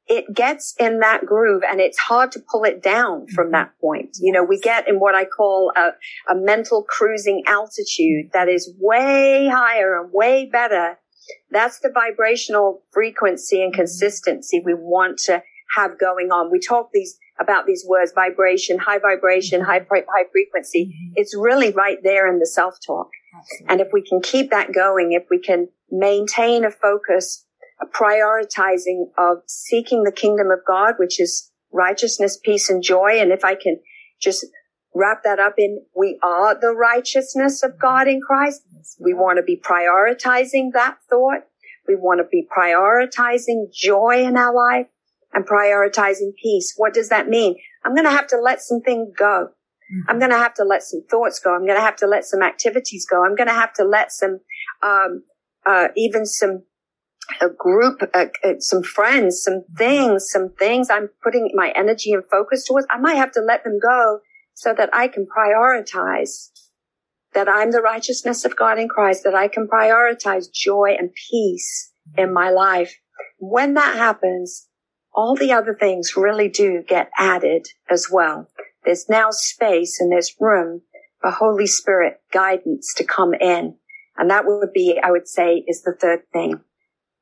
it 0.07 0.33
gets 0.33 0.75
in 0.79 0.99
that 0.99 1.25
groove 1.25 1.63
and 1.67 1.79
it's 1.79 1.97
hard 1.97 2.31
to 2.33 2.41
pull 2.51 2.63
it 2.63 2.83
down 2.83 3.27
from 3.27 3.45
mm-hmm. 3.45 3.53
that 3.53 3.71
point. 3.79 4.17
You 4.19 4.33
know, 4.33 4.43
we 4.43 4.59
get 4.59 4.87
in 4.87 4.99
what 4.99 5.15
I 5.15 5.25
call 5.25 5.71
a, 5.75 5.91
a 6.31 6.35
mental 6.35 6.83
cruising 6.83 7.43
altitude 7.47 8.31
that 8.33 8.49
is 8.49 8.73
way 8.79 9.49
higher 9.51 10.01
and 10.01 10.11
way 10.11 10.45
better. 10.51 10.97
That's 11.51 11.79
the 11.79 11.89
vibrational 11.93 12.83
frequency 12.91 13.61
and 13.61 13.71
mm-hmm. 13.71 13.79
consistency 13.79 14.61
we 14.63 14.73
want 14.73 15.19
to 15.25 15.41
have 15.75 15.97
going 15.97 16.31
on. 16.31 16.51
We 16.51 16.59
talk 16.59 16.89
these 16.93 17.17
about 17.39 17.65
these 17.65 17.83
words, 17.87 18.11
vibration, 18.13 18.77
high 18.77 18.99
vibration, 18.99 19.61
mm-hmm. 19.61 19.69
high, 19.69 19.85
high 19.89 20.25
frequency. 20.31 20.85
Mm-hmm. 20.85 21.13
It's 21.15 21.35
really 21.35 21.71
right 21.71 21.97
there 22.03 22.31
in 22.31 22.39
the 22.39 22.45
self 22.45 22.75
talk. 22.85 23.09
And 23.67 23.81
if 23.81 23.87
we 23.91 24.03
can 24.03 24.21
keep 24.21 24.51
that 24.51 24.73
going, 24.73 25.13
if 25.13 25.23
we 25.31 25.39
can 25.39 25.69
maintain 25.89 26.65
a 26.65 26.71
focus 26.71 27.45
a 27.81 27.85
prioritizing 27.85 29.05
of 29.17 29.37
seeking 29.47 30.03
the 30.03 30.11
kingdom 30.11 30.51
of 30.51 30.59
God, 30.65 30.95
which 30.97 31.19
is 31.19 31.51
righteousness, 31.71 32.39
peace, 32.43 32.69
and 32.69 32.83
joy. 32.83 33.19
And 33.19 33.31
if 33.31 33.43
I 33.43 33.55
can 33.55 33.79
just 34.21 34.45
wrap 34.95 35.23
that 35.23 35.39
up 35.39 35.55
in 35.57 35.83
we 35.95 36.19
are 36.23 36.59
the 36.59 36.73
righteousness 36.73 37.63
of 37.63 37.79
God 37.79 38.07
in 38.07 38.21
Christ. 38.21 38.61
We 38.99 39.13
want 39.13 39.37
to 39.37 39.43
be 39.43 39.59
prioritizing 39.59 40.73
that 40.73 40.97
thought. 41.09 41.41
We 41.87 41.95
want 41.95 42.19
to 42.19 42.27
be 42.29 42.47
prioritizing 42.55 43.73
joy 43.73 44.25
in 44.25 44.37
our 44.37 44.53
life 44.53 44.87
and 45.33 45.45
prioritizing 45.45 46.31
peace. 46.41 46.73
What 46.77 46.93
does 46.93 47.09
that 47.09 47.27
mean? 47.27 47.55
I'm 47.83 47.93
going 47.93 48.05
to 48.05 48.11
have 48.11 48.27
to 48.27 48.37
let 48.37 48.61
some 48.61 48.81
things 48.81 49.09
go. 49.17 49.49
Mm-hmm. 49.49 50.09
I'm 50.09 50.19
going 50.19 50.31
to 50.31 50.37
have 50.37 50.53
to 50.55 50.63
let 50.63 50.83
some 50.83 51.01
thoughts 51.09 51.39
go. 51.39 51.53
I'm 51.53 51.65
going 51.65 51.77
to 51.77 51.81
have 51.81 51.97
to 51.97 52.07
let 52.07 52.25
some 52.25 52.41
activities 52.41 53.05
go. 53.09 53.25
I'm 53.25 53.35
going 53.35 53.47
to 53.47 53.53
have 53.53 53.73
to 53.73 53.83
let 53.83 54.11
some, 54.11 54.39
um, 54.81 55.23
uh, 55.65 55.87
even 55.97 56.25
some 56.25 56.63
a 57.41 57.49
group, 57.49 58.01
uh, 58.13 58.25
uh, 58.43 58.53
some 58.59 58.83
friends, 58.83 59.41
some 59.41 59.63
things, 59.77 60.29
some 60.29 60.49
things 60.49 60.89
I'm 60.89 61.09
putting 61.23 61.51
my 61.53 61.71
energy 61.75 62.13
and 62.13 62.23
focus 62.29 62.65
towards, 62.65 62.87
I 62.89 62.97
might 62.97 63.15
have 63.15 63.31
to 63.33 63.41
let 63.41 63.63
them 63.63 63.79
go 63.81 64.19
so 64.53 64.73
that 64.73 64.89
I 64.93 65.07
can 65.07 65.25
prioritize 65.25 66.49
that 67.33 67.49
I'm 67.49 67.71
the 67.71 67.81
righteousness 67.81 68.45
of 68.45 68.55
God 68.55 68.77
in 68.77 68.87
Christ, 68.87 69.23
that 69.23 69.35
I 69.35 69.47
can 69.47 69.67
prioritize 69.67 70.51
joy 70.51 70.95
and 70.97 71.09
peace 71.29 71.91
in 72.17 72.33
my 72.33 72.49
life. 72.49 72.99
When 73.39 73.73
that 73.73 73.95
happens, 73.97 74.67
all 75.13 75.35
the 75.35 75.51
other 75.51 75.73
things 75.73 76.15
really 76.15 76.49
do 76.49 76.83
get 76.87 77.09
added 77.17 77.67
as 77.89 78.07
well. 78.11 78.47
There's 78.85 79.09
now 79.09 79.29
space 79.31 79.99
and 79.99 80.11
there's 80.11 80.35
room 80.39 80.81
for 81.21 81.31
Holy 81.31 81.67
Spirit 81.67 82.21
guidance 82.31 82.93
to 82.97 83.03
come 83.03 83.33
in. 83.33 83.75
And 84.17 84.29
that 84.29 84.45
would 84.45 84.73
be, 84.73 84.99
I 85.03 85.11
would 85.11 85.27
say, 85.27 85.63
is 85.67 85.81
the 85.81 85.95
third 85.99 86.21
thing 86.31 86.61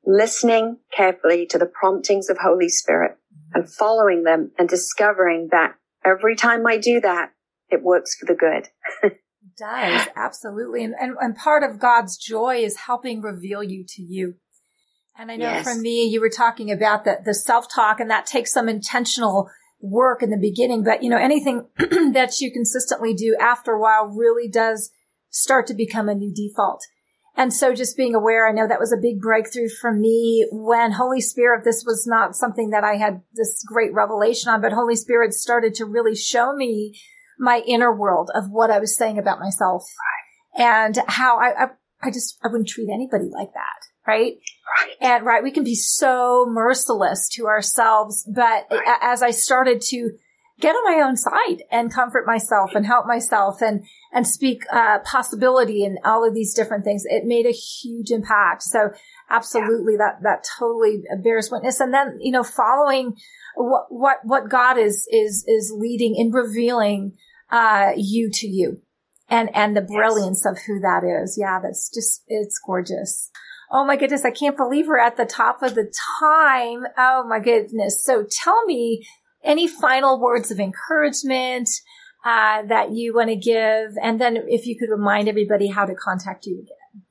listening 0.04 0.78
carefully 0.94 1.46
to 1.46 1.58
the 1.58 1.66
promptings 1.66 2.28
of 2.28 2.38
Holy 2.38 2.68
Spirit 2.68 3.16
and 3.54 3.70
following 3.70 4.24
them 4.24 4.52
and 4.58 4.68
discovering 4.68 5.48
that 5.52 5.74
every 6.04 6.36
time 6.36 6.66
I 6.66 6.78
do 6.78 7.00
that, 7.00 7.32
it 7.70 7.82
works 7.82 8.16
for 8.16 8.26
the 8.26 8.34
good. 8.34 8.68
it 9.02 9.20
does, 9.58 10.08
absolutely. 10.16 10.84
And, 10.84 10.94
and, 11.00 11.16
and, 11.20 11.36
part 11.36 11.62
of 11.62 11.78
God's 11.78 12.16
joy 12.16 12.56
is 12.56 12.76
helping 12.76 13.22
reveal 13.22 13.62
you 13.62 13.84
to 13.88 14.02
you. 14.02 14.34
And 15.18 15.30
I 15.30 15.36
know 15.36 15.50
yes. 15.50 15.64
for 15.64 15.78
me, 15.78 16.04
you 16.04 16.20
were 16.20 16.30
talking 16.30 16.70
about 16.70 17.04
the, 17.04 17.18
the 17.24 17.34
self-talk 17.34 18.00
and 18.00 18.10
that 18.10 18.26
takes 18.26 18.52
some 18.52 18.68
intentional 18.68 19.50
work 19.80 20.22
in 20.22 20.30
the 20.30 20.38
beginning, 20.38 20.84
but 20.84 21.02
you 21.02 21.10
know, 21.10 21.18
anything 21.18 21.66
that 22.12 22.40
you 22.40 22.50
consistently 22.50 23.14
do 23.14 23.36
after 23.40 23.72
a 23.72 23.80
while 23.80 24.06
really 24.06 24.48
does 24.48 24.90
start 25.30 25.66
to 25.66 25.74
become 25.74 26.08
a 26.08 26.14
new 26.14 26.32
default. 26.32 26.82
And 27.34 27.52
so 27.52 27.74
just 27.74 27.96
being 27.96 28.14
aware, 28.14 28.46
I 28.46 28.52
know 28.52 28.68
that 28.68 28.80
was 28.80 28.92
a 28.92 29.00
big 29.00 29.20
breakthrough 29.20 29.68
for 29.80 29.92
me 29.92 30.46
when 30.52 30.92
Holy 30.92 31.20
Spirit, 31.20 31.64
this 31.64 31.82
was 31.86 32.06
not 32.06 32.36
something 32.36 32.70
that 32.70 32.84
I 32.84 32.96
had 32.96 33.22
this 33.34 33.64
great 33.66 33.94
revelation 33.94 34.50
on, 34.50 34.60
but 34.60 34.72
Holy 34.72 34.96
Spirit 34.96 35.32
started 35.32 35.74
to 35.76 35.86
really 35.86 36.14
show 36.14 36.52
me 36.54 36.98
my 37.38 37.62
inner 37.66 37.94
world 37.94 38.30
of 38.34 38.50
what 38.50 38.70
I 38.70 38.78
was 38.78 38.96
saying 38.96 39.18
about 39.18 39.40
myself 39.40 39.84
and 40.56 40.98
how 41.08 41.38
I, 41.38 41.64
I 41.64 41.66
I 42.02 42.10
just, 42.10 42.38
I 42.42 42.48
wouldn't 42.48 42.68
treat 42.68 42.88
anybody 42.92 43.28
like 43.32 43.52
that. 43.54 43.86
Right? 44.06 44.34
Right. 44.78 44.96
And 45.00 45.24
right, 45.24 45.42
we 45.44 45.52
can 45.52 45.62
be 45.62 45.76
so 45.76 46.44
merciless 46.48 47.28
to 47.34 47.46
ourselves. 47.46 48.28
But 48.28 48.66
Right. 48.70 48.98
as 49.00 49.22
I 49.22 49.30
started 49.30 49.80
to 49.82 50.10
get 50.62 50.76
on 50.76 50.96
my 50.96 51.04
own 51.04 51.16
side 51.16 51.64
and 51.72 51.92
comfort 51.92 52.24
myself 52.24 52.70
and 52.74 52.86
help 52.86 53.04
myself 53.04 53.60
and, 53.60 53.84
and 54.12 54.26
speak, 54.26 54.62
uh, 54.72 55.00
possibility 55.00 55.84
and 55.84 55.98
all 56.04 56.26
of 56.26 56.34
these 56.34 56.54
different 56.54 56.84
things, 56.84 57.02
it 57.04 57.24
made 57.24 57.46
a 57.46 57.50
huge 57.50 58.10
impact. 58.10 58.62
So 58.62 58.90
absolutely 59.28 59.96
that, 59.96 60.20
that 60.22 60.46
totally 60.58 61.02
bears 61.22 61.50
witness. 61.50 61.80
And 61.80 61.92
then, 61.92 62.16
you 62.20 62.30
know, 62.30 62.44
following 62.44 63.16
what, 63.56 63.86
what, 63.90 64.18
what 64.22 64.48
God 64.48 64.78
is, 64.78 65.06
is, 65.10 65.44
is 65.48 65.74
leading 65.76 66.14
in 66.16 66.30
revealing, 66.30 67.16
uh, 67.50 67.90
you 67.96 68.30
to 68.32 68.46
you 68.46 68.80
and, 69.28 69.50
and 69.54 69.76
the 69.76 69.82
brilliance 69.82 70.46
of 70.46 70.58
who 70.66 70.78
that 70.80 71.02
is. 71.02 71.36
Yeah. 71.38 71.58
That's 71.60 71.90
just, 71.92 72.22
it's 72.28 72.60
gorgeous. 72.64 73.30
Oh 73.68 73.84
my 73.84 73.96
goodness. 73.96 74.24
I 74.24 74.30
can't 74.30 74.56
believe 74.56 74.86
we're 74.86 75.00
at 75.00 75.16
the 75.16 75.26
top 75.26 75.62
of 75.62 75.74
the 75.74 75.92
time. 76.20 76.84
Oh 76.96 77.26
my 77.28 77.40
goodness. 77.40 78.04
So 78.04 78.24
tell 78.30 78.64
me 78.64 79.04
any 79.44 79.68
final 79.68 80.20
words 80.20 80.50
of 80.50 80.60
encouragement, 80.60 81.68
uh, 82.24 82.62
that 82.62 82.92
you 82.92 83.14
want 83.14 83.30
to 83.30 83.36
give. 83.36 83.92
And 84.02 84.20
then 84.20 84.36
if 84.48 84.66
you 84.66 84.78
could 84.78 84.90
remind 84.90 85.28
everybody 85.28 85.68
how 85.68 85.84
to 85.84 85.94
contact 85.94 86.46
you 86.46 86.54
again. 86.54 87.04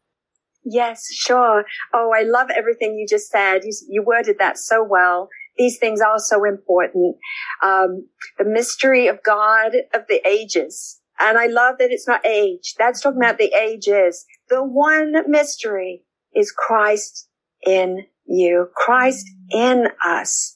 Yes, 0.64 1.12
sure. 1.12 1.66
Oh, 1.94 2.12
I 2.16 2.24
love 2.24 2.50
everything 2.56 2.96
you 2.96 3.08
just 3.10 3.32
said. 3.32 3.64
You, 3.64 3.74
you 3.90 4.04
worded 4.04 4.38
that 4.40 4.58
so 4.58 4.86
well. 4.88 5.30
These 5.58 5.80
things 5.80 6.02
are 6.02 6.20
so 6.20 6.46
important. 6.46 7.18
Um, 7.64 8.08
the 8.38 8.46
mystery 8.46 9.08
of 9.08 9.24
God 9.24 9.74
of 9.94 10.04
the 10.08 10.26
ages. 10.28 11.00
And 11.20 11.38
I 11.38 11.48
love 11.48 11.76
that 11.80 11.92
it's 11.92 12.08
not 12.08 12.26
age. 12.26 12.76
That's 12.78 13.02
talking 13.02 13.20
about 13.20 13.38
the 13.38 13.54
ages. 13.54 14.26
The 14.50 14.64
one 14.64 15.14
mystery 15.30 16.04
is 16.34 16.52
Christ 16.52 17.28
in 17.66 18.06
you, 18.26 18.70
Christ 18.76 19.28
in 19.52 19.88
us. 20.06 20.56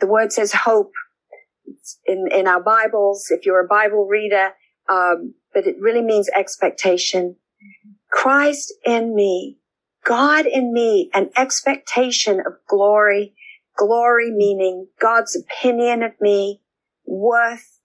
The 0.00 0.06
word 0.06 0.32
says 0.32 0.52
hope 0.52 0.92
in, 2.06 2.26
in 2.30 2.46
our 2.46 2.62
Bibles, 2.62 3.26
if 3.30 3.46
you're 3.46 3.64
a 3.64 3.68
Bible 3.68 4.06
reader, 4.06 4.50
um, 4.88 5.34
but 5.52 5.66
it 5.66 5.76
really 5.80 6.02
means 6.02 6.28
expectation. 6.36 7.36
Christ 8.10 8.72
in 8.84 9.14
me, 9.14 9.58
God 10.04 10.46
in 10.46 10.72
me, 10.72 11.10
an 11.14 11.30
expectation 11.36 12.40
of 12.40 12.54
glory, 12.68 13.34
glory 13.76 14.30
meaning 14.30 14.88
God's 15.00 15.36
opinion 15.36 16.02
of 16.02 16.12
me, 16.20 16.60
worth, 17.06 17.80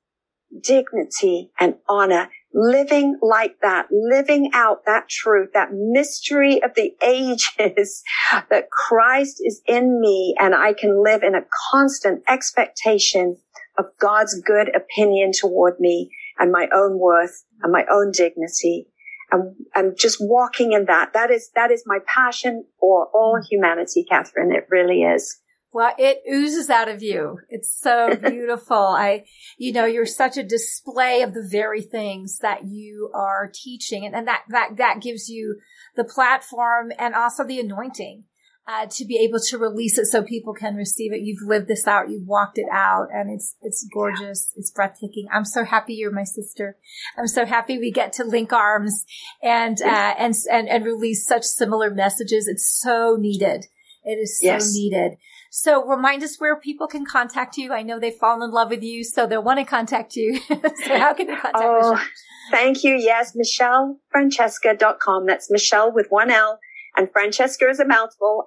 dignity 0.61 1.51
and 1.59 1.75
honor, 1.87 2.29
living 2.53 3.17
like 3.21 3.57
that, 3.61 3.87
living 3.91 4.51
out 4.53 4.85
that 4.85 5.07
truth, 5.07 5.49
that 5.53 5.69
mystery 5.71 6.61
of 6.63 6.71
the 6.75 6.95
ages 7.05 8.03
that 8.49 8.69
Christ 8.69 9.41
is 9.43 9.61
in 9.67 9.99
me 10.01 10.35
and 10.39 10.55
I 10.55 10.73
can 10.73 11.03
live 11.03 11.23
in 11.23 11.35
a 11.35 11.45
constant 11.71 12.23
expectation 12.27 13.37
of 13.77 13.85
God's 13.99 14.39
good 14.41 14.71
opinion 14.75 15.31
toward 15.31 15.79
me 15.79 16.11
and 16.37 16.51
my 16.51 16.67
own 16.73 16.99
worth 16.99 17.43
and 17.61 17.71
my 17.71 17.85
own 17.91 18.11
dignity. 18.11 18.87
And, 19.31 19.55
and 19.75 19.95
just 19.97 20.17
walking 20.19 20.73
in 20.73 20.85
that, 20.85 21.13
that 21.13 21.29
is, 21.29 21.51
that 21.55 21.69
is 21.69 21.83
my 21.85 21.99
passion 22.07 22.65
for 22.79 23.07
all 23.13 23.39
humanity, 23.49 24.03
Catherine. 24.09 24.51
It 24.51 24.65
really 24.71 25.03
is. 25.03 25.39
Well, 25.71 25.93
it 25.97 26.21
oozes 26.31 26.69
out 26.69 26.89
of 26.89 27.03
you. 27.03 27.39
It's 27.49 27.71
so 27.79 28.15
beautiful. 28.21 28.77
I, 28.77 29.25
you 29.57 29.71
know, 29.71 29.85
you're 29.85 30.05
such 30.05 30.37
a 30.37 30.43
display 30.43 31.21
of 31.21 31.33
the 31.33 31.47
very 31.49 31.81
things 31.81 32.39
that 32.39 32.65
you 32.65 33.11
are 33.13 33.51
teaching. 33.53 34.05
And, 34.05 34.15
and 34.15 34.27
that, 34.27 34.43
that, 34.49 34.77
that 34.77 35.01
gives 35.01 35.29
you 35.29 35.57
the 35.95 36.03
platform 36.03 36.91
and 36.97 37.13
also 37.13 37.43
the 37.43 37.59
anointing. 37.59 38.23
Uh, 38.67 38.85
to 38.85 39.03
be 39.03 39.17
able 39.17 39.39
to 39.39 39.57
release 39.57 39.97
it 39.97 40.05
so 40.05 40.21
people 40.21 40.53
can 40.53 40.75
receive 40.75 41.11
it. 41.11 41.21
You've 41.21 41.41
lived 41.41 41.67
this 41.67 41.87
out. 41.87 42.07
You've 42.11 42.27
walked 42.27 42.59
it 42.59 42.67
out 42.71 43.07
and 43.11 43.31
it's, 43.31 43.55
it's 43.63 43.83
gorgeous. 43.91 44.53
It's 44.55 44.69
breathtaking. 44.69 45.25
I'm 45.33 45.43
so 45.45 45.63
happy 45.63 45.95
you're 45.95 46.11
my 46.11 46.23
sister. 46.23 46.77
I'm 47.17 47.25
so 47.25 47.47
happy 47.47 47.79
we 47.79 47.91
get 47.91 48.13
to 48.13 48.23
link 48.23 48.53
arms 48.53 49.05
and, 49.41 49.81
uh, 49.81 50.13
and, 50.19 50.35
and, 50.51 50.69
and 50.69 50.85
release 50.85 51.25
such 51.25 51.45
similar 51.45 51.89
messages. 51.89 52.47
It's 52.47 52.69
so 52.79 53.17
needed. 53.19 53.65
It 54.03 54.19
is 54.19 54.39
so 54.39 54.45
Yes. 54.45 54.71
needed. 54.71 55.13
So 55.49 55.85
remind 55.85 56.23
us 56.23 56.39
where 56.39 56.55
people 56.55 56.87
can 56.87 57.05
contact 57.05 57.57
you. 57.57 57.73
I 57.73 57.81
know 57.81 57.99
they've 57.99 58.13
fallen 58.13 58.43
in 58.43 58.51
love 58.51 58.69
with 58.69 58.83
you, 58.83 59.03
so 59.03 59.25
they'll 59.25 59.43
want 59.43 59.59
to 59.59 59.65
contact 59.65 60.15
you. 60.15 60.39
so 60.47 60.97
how 60.97 61.13
can 61.13 61.27
they 61.27 61.35
contact 61.35 61.55
Oh, 61.63 61.91
Michelle? 61.91 62.07
thank 62.51 62.83
you. 62.83 62.95
Yes, 62.95 63.35
michellefrancesca.com. 63.35 65.25
That's 65.25 65.49
Michelle 65.51 65.91
with 65.91 66.07
one 66.09 66.29
L 66.31 66.59
and 66.95 67.11
Francesca 67.11 67.67
is 67.69 67.79
a 67.79 67.85
mouthful. 67.85 68.45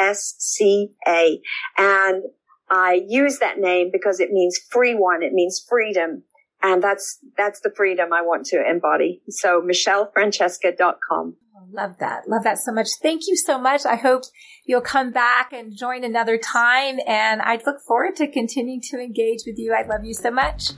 F-R-A-N-C-E-S-C-A. 0.00 1.40
And 1.78 2.22
I 2.70 3.02
use 3.06 3.38
that 3.38 3.58
name 3.58 3.90
because 3.92 4.20
it 4.20 4.30
means 4.30 4.58
free 4.70 4.94
one. 4.94 5.22
It 5.22 5.32
means 5.32 5.64
freedom. 5.68 6.24
And 6.62 6.82
that's, 6.82 7.18
that's 7.36 7.60
the 7.60 7.72
freedom 7.74 8.12
I 8.12 8.22
want 8.22 8.46
to 8.46 8.62
embody. 8.68 9.22
So 9.28 9.62
michellefrancesca.com. 9.62 11.36
Oh, 11.56 11.66
Love 11.72 11.98
that. 11.98 12.28
Love 12.28 12.44
that 12.44 12.58
so 12.58 12.72
much. 12.72 12.88
Thank 13.02 13.22
you 13.26 13.36
so 13.36 13.58
much. 13.58 13.86
I 13.86 13.96
hope 13.96 14.22
you'll 14.64 14.80
come 14.80 15.10
back 15.10 15.52
and 15.52 15.76
join 15.76 16.04
another 16.04 16.36
time. 16.38 16.98
And 17.06 17.40
I 17.42 17.60
look 17.64 17.80
forward 17.86 18.16
to 18.16 18.30
continuing 18.30 18.80
to 18.90 18.98
engage 18.98 19.40
with 19.46 19.58
you. 19.58 19.72
I 19.72 19.86
love 19.86 20.04
you 20.04 20.14
so 20.14 20.30
much. 20.30 20.70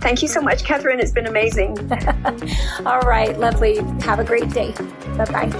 Thank 0.00 0.22
you 0.22 0.28
so 0.28 0.40
much, 0.40 0.64
Catherine. 0.64 1.00
It's 1.00 1.12
been 1.12 1.26
amazing. 1.26 1.76
All 2.86 3.00
right. 3.00 3.38
Lovely. 3.38 3.78
Have 4.02 4.18
a 4.18 4.24
great 4.24 4.50
day. 4.50 4.72
Bye 5.16 5.24
bye. 5.26 5.50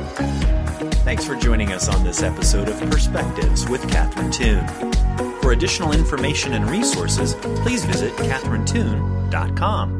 Thanks 1.05 1.25
for 1.25 1.37
joining 1.37 1.73
us 1.73 1.88
on 1.88 2.05
this 2.05 2.23
episode 2.23 2.68
of 2.68 2.79
Perspectives 2.90 3.68
with 3.68 3.88
Catherine 3.90 4.31
Toon. 4.31 5.10
For 5.51 5.55
additional 5.55 5.91
information 5.91 6.53
and 6.53 6.71
resources, 6.71 7.35
please 7.35 7.85
visit 7.85 8.13
catherinetoon.com. 8.19 10.00